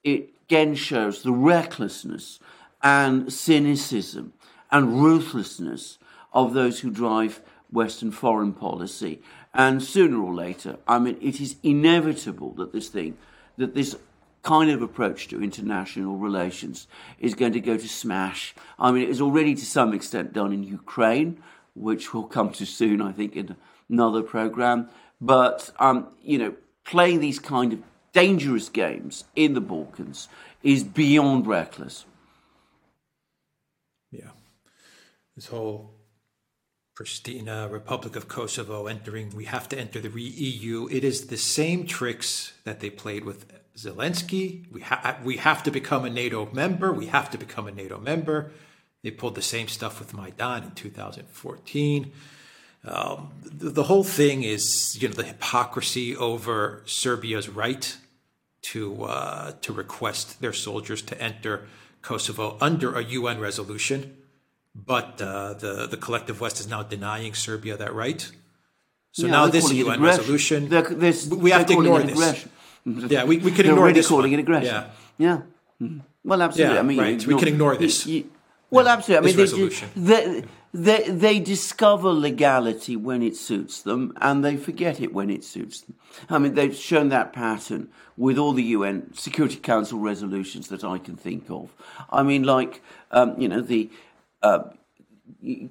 it 0.03 0.29
again 0.45 0.75
shows 0.75 1.23
the 1.23 1.33
recklessness 1.33 2.39
and 2.83 3.33
cynicism 3.33 4.33
and 4.69 5.01
ruthlessness 5.01 5.97
of 6.33 6.53
those 6.53 6.81
who 6.81 6.91
drive 6.91 7.41
Western 7.71 8.11
foreign 8.11 8.53
policy. 8.53 9.21
And 9.53 9.83
sooner 9.83 10.21
or 10.21 10.33
later, 10.33 10.77
I 10.87 10.99
mean, 10.99 11.17
it 11.21 11.41
is 11.41 11.57
inevitable 11.61 12.51
that 12.53 12.71
this 12.71 12.87
thing, 12.87 13.17
that 13.57 13.75
this 13.75 13.95
kind 14.43 14.71
of 14.71 14.81
approach 14.81 15.27
to 15.27 15.43
international 15.43 16.17
relations 16.17 16.87
is 17.19 17.35
going 17.35 17.53
to 17.53 17.59
go 17.59 17.77
to 17.77 17.87
smash. 17.87 18.55
I 18.79 18.91
mean, 18.91 19.03
it 19.03 19.09
is 19.09 19.21
already 19.21 19.53
to 19.55 19.65
some 19.65 19.93
extent 19.93 20.33
done 20.33 20.53
in 20.53 20.63
Ukraine, 20.63 21.43
which 21.75 22.13
we'll 22.13 22.23
come 22.23 22.51
to 22.53 22.65
soon, 22.65 23.01
I 23.01 23.11
think, 23.11 23.35
in 23.35 23.55
another 23.89 24.23
program. 24.23 24.89
But, 25.19 25.71
um, 25.79 26.07
you 26.23 26.37
know, 26.37 26.55
playing 26.85 27.19
these 27.19 27.39
kind 27.39 27.73
of 27.73 27.79
dangerous 28.13 28.69
games 28.69 29.25
in 29.35 29.53
the 29.53 29.61
Balkans 29.61 30.27
is 30.63 30.83
beyond 30.83 31.45
reckless. 31.45 32.05
Yeah. 34.11 34.31
This 35.35 35.47
whole 35.47 35.93
Pristina, 37.01 37.67
Republic 37.71 38.15
of 38.15 38.27
Kosovo 38.27 38.85
entering, 38.85 39.31
we 39.35 39.45
have 39.45 39.67
to 39.69 39.79
enter 39.79 39.99
the 39.99 40.21
EU. 40.21 40.87
It 40.91 41.03
is 41.03 41.27
the 41.27 41.37
same 41.37 41.87
tricks 41.87 42.53
that 42.63 42.79
they 42.79 42.91
played 42.91 43.25
with 43.25 43.51
Zelensky. 43.75 44.71
We, 44.71 44.81
ha- 44.81 45.17
we 45.23 45.37
have 45.37 45.63
to 45.63 45.71
become 45.71 46.05
a 46.05 46.11
NATO 46.11 46.47
member. 46.53 46.93
We 46.93 47.07
have 47.07 47.31
to 47.31 47.39
become 47.39 47.67
a 47.67 47.71
NATO 47.71 47.97
member. 47.97 48.51
They 49.01 49.09
pulled 49.09 49.33
the 49.33 49.41
same 49.41 49.67
stuff 49.67 49.97
with 49.97 50.13
Maidan 50.13 50.63
in 50.63 50.71
2014. 50.71 52.11
Um, 52.85 53.31
the, 53.43 53.71
the, 53.71 53.83
whole 53.83 54.03
thing 54.03 54.43
is, 54.43 54.95
you 55.01 55.07
know, 55.07 55.15
the 55.15 55.23
hypocrisy 55.23 56.15
over 56.15 56.83
Serbia's 56.85 57.49
right 57.49 57.97
to 58.63 59.05
uh, 59.05 59.53
to 59.61 59.73
request 59.73 60.39
their 60.39 60.53
soldiers 60.53 61.01
to 61.03 61.19
enter 61.19 61.67
Kosovo 62.03 62.57
under 62.61 62.95
a 62.95 63.03
UN 63.03 63.39
resolution, 63.39 64.17
but 64.73 65.21
uh, 65.21 65.53
the 65.53 65.87
the 65.87 65.97
collective 65.97 66.39
West 66.41 66.59
is 66.59 66.67
now 66.67 66.83
denying 66.83 67.33
Serbia 67.33 67.77
that 67.77 67.93
right. 67.93 68.31
So 69.11 69.25
yeah, 69.25 69.31
now 69.31 69.47
this 69.47 69.71
UN 69.73 70.01
resolution, 70.01 70.69
they're, 70.69 70.83
they're, 70.83 71.13
we 71.29 71.51
have 71.51 71.65
to 71.65 71.73
ignore 71.73 72.01
this. 72.01 72.47
Yeah, 72.85 73.25
we, 73.25 73.37
we 73.37 73.51
can 73.51 73.65
ignore 73.65 73.79
already 73.79 73.99
this 73.99 74.07
calling 74.07 74.31
one. 74.31 74.39
it 74.39 74.43
aggression. 74.43 74.73
Yeah. 74.73 74.89
yeah. 75.17 75.41
Mm-hmm. 75.81 75.99
Well, 76.23 76.41
absolutely. 76.41 76.75
Yeah, 76.75 76.79
I 76.79 76.83
mean, 76.83 76.99
right. 76.99 77.27
we 77.27 77.37
can 77.37 77.47
ignore 77.47 77.75
this. 77.75 78.05
You, 78.05 78.15
you, 78.15 78.29
well, 78.69 78.85
yeah. 78.85 78.93
absolutely. 78.93 79.33
I 79.33 79.35
mean, 79.35 79.69
they, 79.95 80.31
they, 80.33 80.43
they, 80.73 81.09
they 81.09 81.39
discover 81.39 82.09
legality 82.09 82.95
when 82.95 83.21
it 83.21 83.35
suits 83.35 83.81
them, 83.81 84.13
and 84.21 84.45
they 84.45 84.55
forget 84.55 85.01
it 85.01 85.13
when 85.13 85.29
it 85.29 85.43
suits 85.43 85.81
them. 85.81 85.95
I 86.29 86.37
mean, 86.37 86.53
they've 86.53 86.75
shown 86.75 87.09
that 87.09 87.33
pattern 87.33 87.89
with 88.15 88.37
all 88.37 88.53
the 88.53 88.63
UN 88.63 89.13
Security 89.13 89.57
Council 89.57 89.99
resolutions 89.99 90.69
that 90.69 90.83
I 90.83 90.97
can 90.99 91.17
think 91.17 91.49
of. 91.49 91.73
I 92.09 92.23
mean, 92.23 92.43
like 92.43 92.81
um, 93.11 93.39
you 93.39 93.47
know 93.47 93.61
the. 93.61 93.89
Uh, 94.41 94.63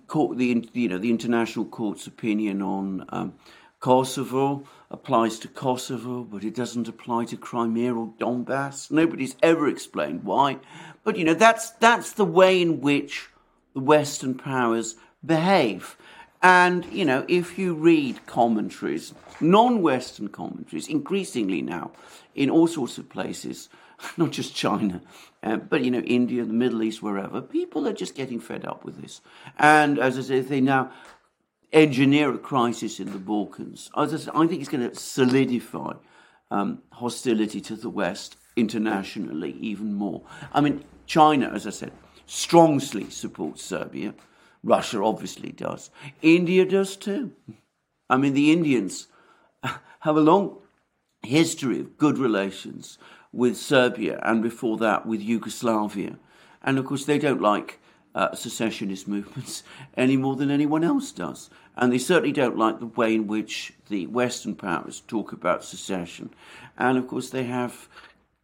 court, 0.07 0.39
the 0.39 0.69
you 0.73 0.89
know 0.89 0.99
the 0.99 1.11
international 1.11 1.65
court's 1.65 2.07
opinion 2.07 2.63
on 2.63 3.05
um, 3.11 3.35
Kosovo 3.81 4.65
applies 4.91 5.39
to 5.39 5.49
Kosovo, 5.49 6.23
but 6.23 6.45
it 6.45 6.55
doesn't 6.55 6.89
apply 6.89 7.25
to 7.27 7.37
Crimea 7.37 7.95
or 7.95 8.13
Donbass. 8.19 8.91
Nobody's 8.91 9.37
ever 9.43 9.69
explained 9.69 10.25
why. 10.25 10.59
But 11.03 11.17
you 11.17 11.25
know, 11.25 11.35
that's 11.35 11.71
that's 11.73 12.13
the 12.13 12.25
way 12.25 12.61
in 12.61 12.81
which 12.81 13.29
the 13.75 13.81
Western 13.81 14.35
powers 14.35 14.97
behave. 15.25 15.97
And 16.43 16.85
you 16.87 17.05
know, 17.05 17.25
if 17.29 17.59
you 17.59 17.75
read 17.75 18.27
commentaries, 18.27 19.15
non-Western 19.41 20.29
commentaries, 20.29 20.89
increasingly 20.89 21.63
now, 21.63 21.93
in 22.35 22.51
all 22.51 22.67
sorts 22.67 22.99
of 22.99 23.09
places, 23.09 23.69
not 24.17 24.31
just 24.31 24.55
China, 24.55 25.01
uh, 25.43 25.57
but 25.57 25.83
you 25.83 25.91
know, 25.91 26.01
India, 26.01 26.45
the 26.45 26.53
Middle 26.53 26.83
East, 26.83 27.03
wherever, 27.03 27.41
people 27.41 27.89
are 27.89 27.93
just 27.93 28.15
getting 28.15 28.41
fed 28.41 28.65
up 28.65 28.85
with 28.85 29.01
this. 29.01 29.21
And 29.59 29.99
as 29.99 30.19
I 30.19 30.23
say, 30.23 30.41
they 30.41 30.61
now 30.61 30.93
engineer 31.73 32.35
a 32.35 32.39
crisis 32.39 33.01
in 33.01 33.13
the 33.13 33.19
Balkans. 33.19 33.91
I, 33.95 34.07
just, 34.07 34.29
I 34.29 34.47
think 34.47 34.61
it's 34.61 34.69
going 34.69 34.89
to 34.89 34.95
solidify 34.95 35.95
um, 36.51 36.83
hostility 36.93 37.61
to 37.63 37.77
the 37.77 37.89
West 37.89 38.37
internationally 38.57 39.53
even 39.61 39.95
more. 39.95 40.23
I 40.53 40.61
mean, 40.61 40.85
China, 41.07 41.51
as 41.55 41.67
I 41.67 41.71
said, 41.71 41.93
strongly 42.27 43.09
supports 43.11 43.63
Serbia. 43.63 44.15
Russia 44.63 45.03
obviously 45.03 45.53
does. 45.53 45.91
India 46.21 46.67
does 46.67 46.97
too. 46.97 47.33
I 48.11 48.17
mean, 48.17 48.35
the 48.35 48.53
Indians 48.53 49.07
have 49.63 50.17
a 50.17 50.21
long 50.21 50.59
history 51.23 51.81
of 51.81 51.97
good 51.97 52.19
relations 52.19 52.99
with 53.33 53.57
Serbia 53.57 54.19
and 54.23 54.43
before 54.43 54.77
that 54.79 55.07
with 55.07 55.21
Yugoslavia. 55.21 56.17
And 56.63 56.79
of 56.79 56.85
course, 56.85 57.05
they 57.05 57.19
don't 57.19 57.41
like 57.41 57.79
uh, 58.15 58.35
secessionist 58.35 59.07
movements 59.07 59.63
any 59.97 60.17
more 60.17 60.37
than 60.37 60.51
anyone 60.51 60.85
else 60.85 61.13
does. 61.13 61.51
And 61.77 61.93
they 61.93 61.99
certainly 61.99 62.33
don't 62.33 62.59
like 62.59 62.81
the 62.81 62.87
way 62.87 63.15
in 63.15 63.27
which 63.27 63.73
the 63.89 64.07
Western 64.09 64.55
powers 64.55 65.03
talk 65.07 65.33
about 65.33 65.65
secession. 65.65 66.31
And 66.77 66.99
of 66.99 67.07
course, 67.07 67.31
they 67.31 67.45
have 67.45 67.89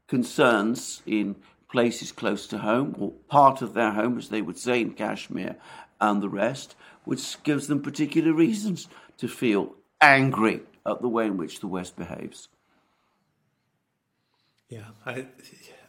concerns 0.07 1.03
in 1.05 1.37
places 1.70 2.12
close 2.12 2.46
to 2.46 2.59
home, 2.59 2.94
or 2.99 3.11
part 3.29 3.61
of 3.61 3.75
their 3.75 3.90
home, 3.90 4.18
as 4.18 4.29
they 4.29 4.40
would 4.40 4.57
say 4.57 4.81
in 4.81 4.92
Kashmir 4.92 5.57
and 6.01 6.22
the 6.22 6.29
rest, 6.29 6.77
which 7.05 7.42
gives 7.42 7.66
them 7.66 7.83
particular 7.83 8.33
reasons 8.33 8.88
to 9.18 9.27
feel 9.29 9.75
angry 10.01 10.62
at 10.87 11.03
the 11.03 11.09
way 11.09 11.27
in 11.27 11.37
which 11.37 11.61
the 11.61 11.66
West 11.66 11.96
behaves. 11.96 12.49
Yeah, 14.68 14.81
I, 15.05 15.26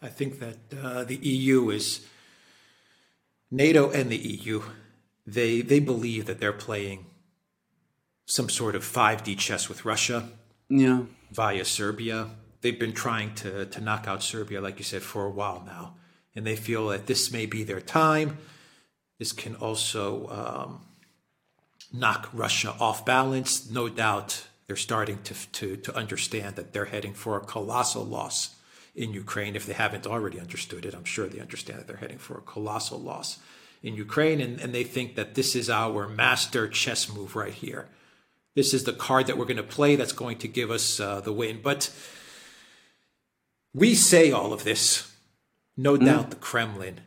I 0.01 0.07
think 0.07 0.39
that 0.39 0.57
uh, 0.79 1.03
the 1.03 1.15
EU 1.15 1.69
is 1.71 2.05
NATO 3.49 3.89
and 3.89 4.11
the 4.11 4.17
EU. 4.17 4.61
They 5.25 5.61
they 5.61 5.79
believe 5.79 6.25
that 6.27 6.39
they're 6.39 6.53
playing 6.53 7.07
some 8.25 8.49
sort 8.49 8.75
of 8.75 8.83
5D 8.83 9.37
chess 9.37 9.67
with 9.67 9.85
Russia. 9.85 10.29
Yeah. 10.69 11.03
Via 11.31 11.65
Serbia. 11.65 12.27
They've 12.61 12.79
been 12.79 12.93
trying 12.93 13.33
to 13.35 13.65
to 13.65 13.81
knock 13.81 14.07
out 14.07 14.21
Serbia, 14.21 14.61
like 14.61 14.77
you 14.77 14.83
said, 14.85 15.01
for 15.01 15.25
a 15.25 15.29
while 15.29 15.63
now, 15.65 15.95
and 16.35 16.45
they 16.45 16.55
feel 16.55 16.89
that 16.89 17.07
this 17.07 17.31
may 17.31 17.45
be 17.47 17.63
their 17.63 17.81
time. 17.81 18.37
This 19.17 19.31
can 19.31 19.55
also 19.55 20.27
um, 20.29 20.81
knock 21.91 22.29
Russia 22.31 22.75
off 22.79 23.05
balance. 23.05 23.71
No 23.71 23.89
doubt, 23.89 24.47
they're 24.67 24.75
starting 24.75 25.21
to 25.23 25.33
to 25.53 25.77
to 25.77 25.95
understand 25.95 26.55
that 26.57 26.73
they're 26.73 26.85
heading 26.85 27.15
for 27.15 27.37
a 27.37 27.41
colossal 27.41 28.05
loss 28.05 28.56
in 28.97 29.13
Ukraine. 29.13 29.55
If 29.55 29.65
they 29.65 29.73
haven't 29.73 30.05
already 30.05 30.39
understood 30.39 30.85
it, 30.85 30.93
I'm 30.93 31.05
sure 31.05 31.27
they 31.27 31.39
understand 31.39 31.79
that 31.79 31.87
they're 31.87 31.97
heading 31.97 32.17
for 32.17 32.37
a 32.37 32.41
colossal 32.41 32.99
loss 32.99 33.39
in 33.83 33.95
Ukraine, 33.95 34.41
and, 34.41 34.59
and 34.59 34.73
they 34.73 34.83
think 34.83 35.15
that 35.15 35.35
this 35.35 35.55
is 35.55 35.69
our 35.69 36.07
master 36.07 36.67
chess 36.67 37.07
move 37.07 37.35
right 37.35 37.53
here. 37.53 37.87
This 38.55 38.73
is 38.73 38.85
the 38.85 38.93
card 38.93 39.27
that 39.27 39.37
we're 39.37 39.45
going 39.45 39.57
to 39.57 39.63
play 39.63 39.95
that's 39.95 40.13
going 40.13 40.39
to 40.39 40.47
give 40.47 40.71
us 40.71 40.99
uh, 40.99 41.21
the 41.21 41.31
win. 41.31 41.59
But 41.61 41.93
we 43.73 43.93
say 43.93 44.31
all 44.31 44.51
of 44.51 44.63
this. 44.63 45.13
No 45.77 45.95
mm. 45.95 46.05
doubt 46.05 46.31
the 46.31 46.37
Kremlin, 46.37 47.01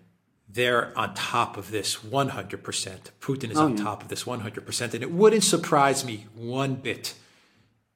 they're 0.49 0.97
on 0.97 1.15
top 1.15 1.57
of 1.57 1.73
this 1.73 1.97
100%. 1.97 2.99
Putin 3.21 3.51
is 3.51 3.59
oh, 3.59 3.65
on 3.65 3.77
yeah. 3.77 3.83
top 3.83 4.03
of 4.03 4.09
this 4.09 4.23
100%. 4.23 4.95
And 4.95 5.03
it 5.03 5.11
wouldn't 5.11 5.43
surprise 5.43 6.05
me 6.05 6.27
one 6.37 6.77
bit 6.77 7.15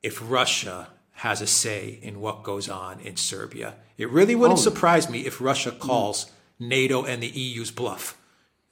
if 0.03 0.19
Russia 0.21 0.89
has 1.15 1.41
a 1.41 1.47
say 1.47 1.99
in 2.03 2.21
what 2.21 2.43
goes 2.43 2.69
on 2.69 3.01
in 3.01 3.17
Serbia. 3.17 3.75
It 3.97 4.11
really 4.11 4.35
wouldn't 4.35 4.59
oh. 4.59 4.63
surprise 4.63 5.09
me 5.09 5.21
if 5.21 5.41
Russia 5.41 5.71
calls 5.71 6.27
mm. 6.61 6.69
NATO 6.69 7.05
and 7.05 7.23
the 7.23 7.29
EU's 7.29 7.71
bluff. 7.71 8.19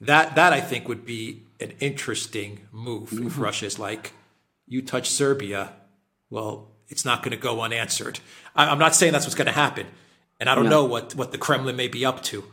That 0.01 0.35
that 0.35 0.51
I 0.51 0.59
think 0.59 0.87
would 0.87 1.05
be 1.05 1.43
an 1.61 1.73
interesting 1.79 2.67
move 2.71 3.09
mm-hmm. 3.09 3.27
if 3.27 3.39
Russia's 3.39 3.79
like, 3.79 4.11
you 4.67 4.81
touch 4.81 5.09
Serbia, 5.09 5.71
well, 6.29 6.71
it's 6.89 7.05
not 7.05 7.23
going 7.23 7.31
to 7.31 7.37
go 7.37 7.61
unanswered. 7.61 8.19
I, 8.55 8.71
am 8.71 8.79
not 8.79 8.95
saying 8.95 9.13
that's 9.13 9.25
what's 9.25 9.35
going 9.35 9.47
to 9.47 9.53
happen, 9.53 9.87
and 10.39 10.49
I 10.49 10.55
don't 10.55 10.65
yeah. 10.65 10.71
know 10.71 10.85
what 10.85 11.15
what 11.15 11.31
the 11.31 11.37
Kremlin 11.37 11.77
may 11.77 11.87
be 11.87 12.05
up 12.05 12.21
to, 12.23 12.43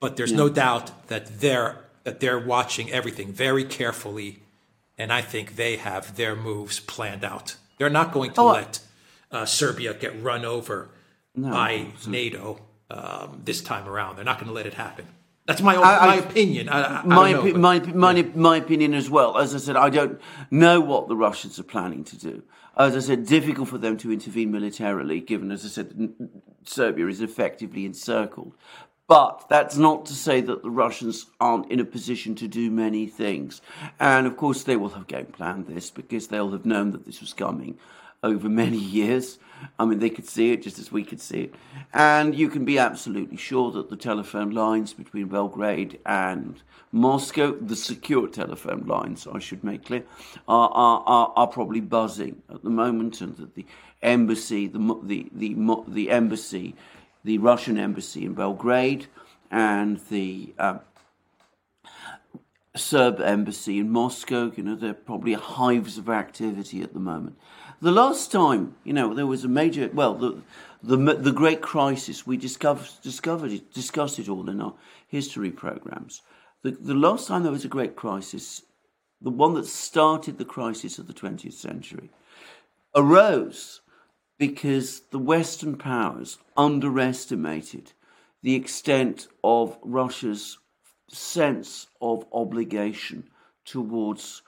but 0.00 0.16
there's 0.16 0.32
yeah. 0.32 0.38
no 0.38 0.48
doubt 0.48 1.08
that 1.08 1.40
they're 1.40 1.76
that 2.02 2.18
they're 2.18 2.38
watching 2.38 2.90
everything 2.90 3.32
very 3.32 3.64
carefully, 3.64 4.40
and 4.96 5.12
I 5.12 5.22
think 5.22 5.54
they 5.54 5.76
have 5.76 6.16
their 6.16 6.34
moves 6.34 6.80
planned 6.80 7.24
out. 7.24 7.56
They're 7.78 7.88
not 7.88 8.12
going 8.12 8.32
to 8.32 8.40
oh, 8.40 8.52
let 8.52 8.80
uh, 9.30 9.44
Serbia 9.46 9.94
get 9.94 10.22
run 10.22 10.44
over 10.44 10.90
no, 11.34 11.50
by 11.50 11.86
NATO 12.06 12.60
um, 12.90 13.42
this 13.44 13.60
time 13.60 13.88
around. 13.88 14.16
They're 14.16 14.24
not 14.24 14.38
going 14.38 14.48
to 14.48 14.54
let 14.54 14.66
it 14.66 14.74
happen. 14.74 15.06
That's 15.46 15.62
my 15.62 15.76
I, 15.76 16.06
my 16.06 16.14
opinion. 16.16 16.68
I, 16.68 17.00
I 17.00 17.04
my, 17.04 17.32
know, 17.32 17.42
my, 17.54 17.80
my, 17.80 18.14
yeah. 18.14 18.26
my 18.34 18.56
opinion 18.58 18.92
as 18.92 19.08
well. 19.08 19.38
As 19.38 19.54
I 19.54 19.58
said, 19.58 19.76
I 19.76 19.88
don't 19.88 20.20
know 20.50 20.78
what 20.78 21.08
the 21.08 21.16
Russians 21.16 21.58
are 21.58 21.64
planning 21.64 22.04
to 22.04 22.18
do. 22.18 22.42
As 22.76 22.94
I 22.94 23.00
said, 23.00 23.26
difficult 23.26 23.68
for 23.68 23.78
them 23.78 23.96
to 23.98 24.12
intervene 24.12 24.52
militarily, 24.52 25.20
given, 25.20 25.50
as 25.50 25.64
I 25.64 25.68
said, 25.68 26.12
Serbia 26.64 27.06
is 27.06 27.22
effectively 27.22 27.86
encircled. 27.86 28.52
But 29.06 29.46
that's 29.48 29.78
not 29.78 30.04
to 30.06 30.12
say 30.12 30.42
that 30.42 30.62
the 30.62 30.70
Russians 30.70 31.26
aren't 31.40 31.72
in 31.72 31.80
a 31.80 31.84
position 31.84 32.34
to 32.36 32.46
do 32.46 32.70
many 32.70 33.06
things. 33.06 33.62
And 33.98 34.26
of 34.26 34.36
course, 34.36 34.62
they 34.62 34.76
will 34.76 34.90
have 34.90 35.06
game 35.06 35.26
planned 35.26 35.66
this 35.66 35.90
because 35.90 36.28
they'll 36.28 36.52
have 36.52 36.66
known 36.66 36.90
that 36.90 37.06
this 37.06 37.22
was 37.22 37.32
coming 37.32 37.78
over 38.22 38.48
many 38.48 38.78
years. 38.78 39.38
I 39.78 39.84
mean, 39.84 39.98
they 39.98 40.10
could 40.10 40.28
see 40.28 40.52
it 40.52 40.62
just 40.62 40.78
as 40.78 40.92
we 40.92 41.04
could 41.04 41.20
see 41.20 41.42
it. 41.42 41.54
And 41.92 42.34
you 42.34 42.48
can 42.48 42.64
be 42.64 42.78
absolutely 42.78 43.36
sure 43.36 43.72
that 43.72 43.90
the 43.90 43.96
telephone 43.96 44.50
lines 44.50 44.92
between 44.92 45.26
Belgrade 45.28 45.98
and 46.06 46.62
Moscow, 46.92 47.56
the 47.60 47.76
secure 47.76 48.28
telephone 48.28 48.86
lines, 48.86 49.26
I 49.26 49.38
should 49.38 49.64
make 49.64 49.84
clear, 49.84 50.04
are, 50.46 50.70
are, 50.70 51.02
are, 51.06 51.32
are 51.36 51.46
probably 51.46 51.80
buzzing 51.80 52.42
at 52.52 52.62
the 52.62 52.70
moment, 52.70 53.20
and 53.20 53.36
that 53.36 53.54
the 53.54 53.66
embassy, 54.02 54.68
the, 54.68 54.78
the, 55.02 55.28
the, 55.32 55.56
the 55.88 56.10
embassy, 56.10 56.74
the 57.24 57.38
Russian 57.38 57.78
embassy 57.78 58.24
in 58.24 58.34
Belgrade, 58.34 59.06
and 59.50 59.98
the 60.08 60.54
uh, 60.58 60.78
Serb 62.76 63.20
embassy 63.20 63.78
in 63.78 63.90
Moscow, 63.90 64.52
you 64.56 64.62
know, 64.62 64.76
they're 64.76 64.94
probably 64.94 65.34
hives 65.34 65.98
of 65.98 66.08
activity 66.08 66.80
at 66.80 66.92
the 66.94 67.00
moment. 67.00 67.36
The 67.80 67.92
last 67.92 68.32
time, 68.32 68.74
you 68.84 68.92
know, 68.92 69.14
there 69.14 69.26
was 69.26 69.44
a 69.44 69.48
major, 69.48 69.88
well, 69.92 70.14
the 70.14 70.42
the, 70.82 70.96
the 70.96 71.32
great 71.32 71.60
crisis, 71.60 72.26
we 72.26 72.36
discovered, 72.36 72.88
discovered 73.02 73.52
it, 73.52 73.72
discussed 73.72 74.18
it 74.18 74.28
all 74.28 74.48
in 74.48 74.60
our 74.60 74.74
history 75.08 75.50
programs. 75.50 76.22
The, 76.62 76.72
the 76.72 76.94
last 76.94 77.28
time 77.28 77.42
there 77.42 77.52
was 77.52 77.64
a 77.64 77.68
great 77.68 77.96
crisis, 77.96 78.62
the 79.20 79.30
one 79.30 79.54
that 79.54 79.66
started 79.66 80.38
the 80.38 80.44
crisis 80.44 80.98
of 80.98 81.06
the 81.06 81.14
20th 81.14 81.54
century, 81.54 82.10
arose 82.94 83.80
because 84.38 85.00
the 85.10 85.18
Western 85.18 85.76
powers 85.76 86.38
underestimated 86.56 87.92
the 88.42 88.54
extent 88.54 89.26
of 89.42 89.76
Russia's 89.82 90.58
sense 91.10 91.88
of 92.00 92.24
obligation 92.32 93.28
towards 93.64 94.42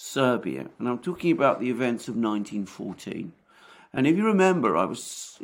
Serbia. 0.00 0.66
And 0.78 0.88
I'm 0.88 1.00
talking 1.00 1.32
about 1.32 1.58
the 1.58 1.70
events 1.70 2.06
of 2.06 2.14
1914. 2.14 3.32
And 3.92 4.06
if 4.06 4.16
you 4.16 4.24
remember, 4.24 4.76
I 4.76 4.84
was 4.84 5.36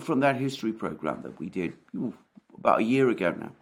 from 0.00 0.20
that 0.20 0.36
history 0.36 0.72
program 0.72 1.22
that 1.22 1.40
we 1.40 1.48
did 1.48 1.72
about 2.58 2.80
a 2.80 2.82
year 2.82 3.08
ago 3.08 3.30
now. 3.30 3.52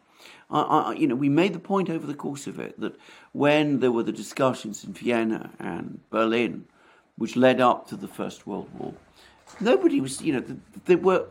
I, 0.51 0.61
I, 0.61 0.93
you 0.95 1.07
know, 1.07 1.15
we 1.15 1.29
made 1.29 1.53
the 1.53 1.61
point 1.61 1.89
over 1.89 2.09
the 2.09 2.15
course 2.15 2.49
of 2.49 2.59
it 2.59 2.81
that 2.81 2.97
when 3.31 3.79
there 3.79 3.93
were 3.93 4.03
the 4.03 4.11
discussions 4.11 4.83
in 4.83 4.95
Vienna 4.95 5.51
and 5.61 6.01
Berlin, 6.11 6.65
which 7.17 7.37
led 7.37 7.61
up 7.61 7.87
to 7.91 7.97
the 7.97 8.09
First 8.09 8.45
World 8.45 8.69
War, 8.77 8.95
nobody 9.61 10.01
was, 10.01 10.23
you 10.23 10.33
know, 10.33 10.45
there 10.87 10.99
were 10.99 11.27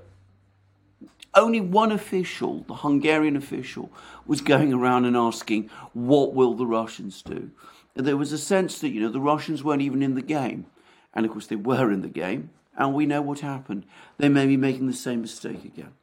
only 1.34 1.60
one 1.60 1.92
official, 1.92 2.64
the 2.68 2.76
Hungarian 2.76 3.36
official, 3.36 3.92
was 4.26 4.40
going 4.40 4.74
around 4.74 5.04
and 5.04 5.18
asking, 5.18 5.70
"What 5.94 6.34
will 6.34 6.54
the 6.54 6.66
Russians 6.66 7.22
do?" 7.22 7.52
There 7.96 8.18
was 8.18 8.32
a 8.32 8.38
sense 8.38 8.80
that, 8.80 8.90
you 8.90 9.02
know, 9.02 9.10
the 9.10 9.20
Russians 9.20 9.64
weren't 9.64 9.82
even 9.82 10.02
in 10.02 10.16
the 10.16 10.22
game. 10.22 10.66
And 11.14 11.26
of 11.26 11.32
course, 11.32 11.48
they 11.48 11.56
were 11.56 11.92
in 11.92 12.02
the 12.02 12.08
game, 12.08 12.52
and 12.78 12.94
we 12.94 13.06
know 13.06 13.22
what 13.22 13.40
happened. 13.40 13.86
They 14.18 14.30
may 14.30 14.48
be 14.48 14.58
making 14.58 14.88
the 14.88 14.94
same 14.94 15.22
mistake 15.22 15.66
again. 15.66 15.94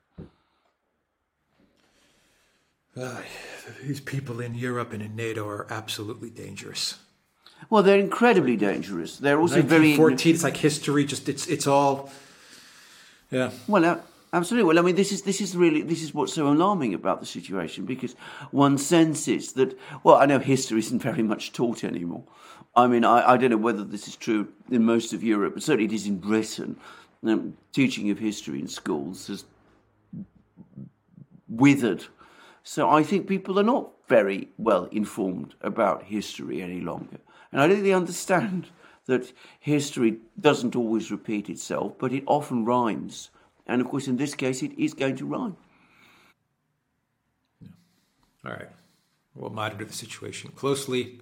Uh, 2.94 3.22
these 3.82 4.00
people 4.00 4.40
in 4.40 4.54
Europe 4.54 4.92
and 4.92 5.02
in 5.02 5.14
NATO 5.14 5.46
are 5.48 5.66
absolutely 5.70 6.30
dangerous. 6.30 6.98
Well, 7.70 7.82
they're 7.82 7.98
incredibly 7.98 8.56
dangerous. 8.56 9.16
They're 9.16 9.40
also 9.40 9.62
very. 9.62 9.96
14, 9.96 10.34
it's 10.34 10.44
like 10.44 10.56
history, 10.56 11.04
just, 11.04 11.28
it's, 11.28 11.46
it's 11.46 11.66
all. 11.66 12.10
Yeah. 13.30 13.50
Well, 13.66 13.84
uh, 13.84 13.98
Absolutely. 14.32 14.68
Well, 14.68 14.78
I 14.78 14.82
mean, 14.82 14.96
this 14.96 15.10
is 15.10 15.22
this 15.22 15.40
is 15.40 15.56
really 15.56 15.80
this 15.80 16.02
is 16.02 16.12
what's 16.12 16.34
so 16.34 16.48
alarming 16.48 16.92
about 16.92 17.20
the 17.20 17.26
situation 17.26 17.86
because 17.86 18.14
one 18.50 18.76
senses 18.76 19.52
that. 19.52 19.78
Well, 20.04 20.16
I 20.16 20.26
know 20.26 20.38
history 20.38 20.80
isn't 20.80 21.02
very 21.02 21.22
much 21.22 21.52
taught 21.52 21.82
anymore. 21.82 22.24
I 22.76 22.86
mean, 22.86 23.04
I, 23.04 23.32
I 23.32 23.36
don't 23.36 23.50
know 23.50 23.56
whether 23.56 23.84
this 23.84 24.06
is 24.06 24.16
true 24.16 24.48
in 24.70 24.84
most 24.84 25.12
of 25.12 25.24
Europe, 25.24 25.54
but 25.54 25.62
certainly 25.62 25.86
it 25.86 25.92
is 25.92 26.06
in 26.06 26.18
Britain. 26.18 26.76
Um, 27.26 27.56
teaching 27.72 28.10
of 28.10 28.18
history 28.20 28.60
in 28.60 28.68
schools 28.68 29.26
has 29.26 29.44
withered. 31.48 32.04
So 32.62 32.88
I 32.88 33.02
think 33.02 33.26
people 33.26 33.58
are 33.58 33.64
not 33.64 33.90
very 34.06 34.50
well 34.56 34.84
informed 34.92 35.54
about 35.60 36.04
history 36.04 36.62
any 36.62 36.80
longer, 36.80 37.18
and 37.50 37.60
I 37.60 37.66
don't 37.66 37.82
they 37.82 37.92
understand 37.92 38.68
that 39.06 39.32
history 39.58 40.18
doesn't 40.38 40.76
always 40.76 41.10
repeat 41.10 41.48
itself, 41.48 41.94
but 41.98 42.12
it 42.12 42.22
often 42.26 42.64
rhymes 42.64 43.30
and 43.68 43.80
of 43.80 43.88
course, 43.88 44.08
in 44.08 44.16
this 44.16 44.34
case, 44.34 44.62
it 44.62 44.72
is 44.78 44.94
going 44.94 45.16
to 45.16 45.26
rhyme. 45.26 45.56
All 48.44 48.52
right. 48.52 48.70
We'll 49.34 49.50
monitor 49.50 49.84
the 49.84 49.92
situation 49.92 50.50
closely. 50.52 51.20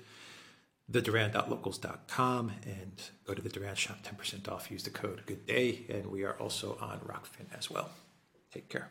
TheDuran.locals.com 0.90 2.52
and 2.64 3.02
go 3.26 3.34
to 3.34 3.42
the 3.42 3.48
Duran 3.48 3.74
shop, 3.74 3.98
10% 4.04 4.48
off. 4.48 4.70
Use 4.70 4.84
the 4.84 4.90
code 4.90 5.22
Good 5.26 5.44
Day. 5.44 5.84
And 5.88 6.06
we 6.06 6.22
are 6.24 6.34
also 6.34 6.78
on 6.80 7.00
Rokfin 7.00 7.46
as 7.58 7.68
well. 7.68 7.90
Take 8.52 8.68
care. 8.68 8.90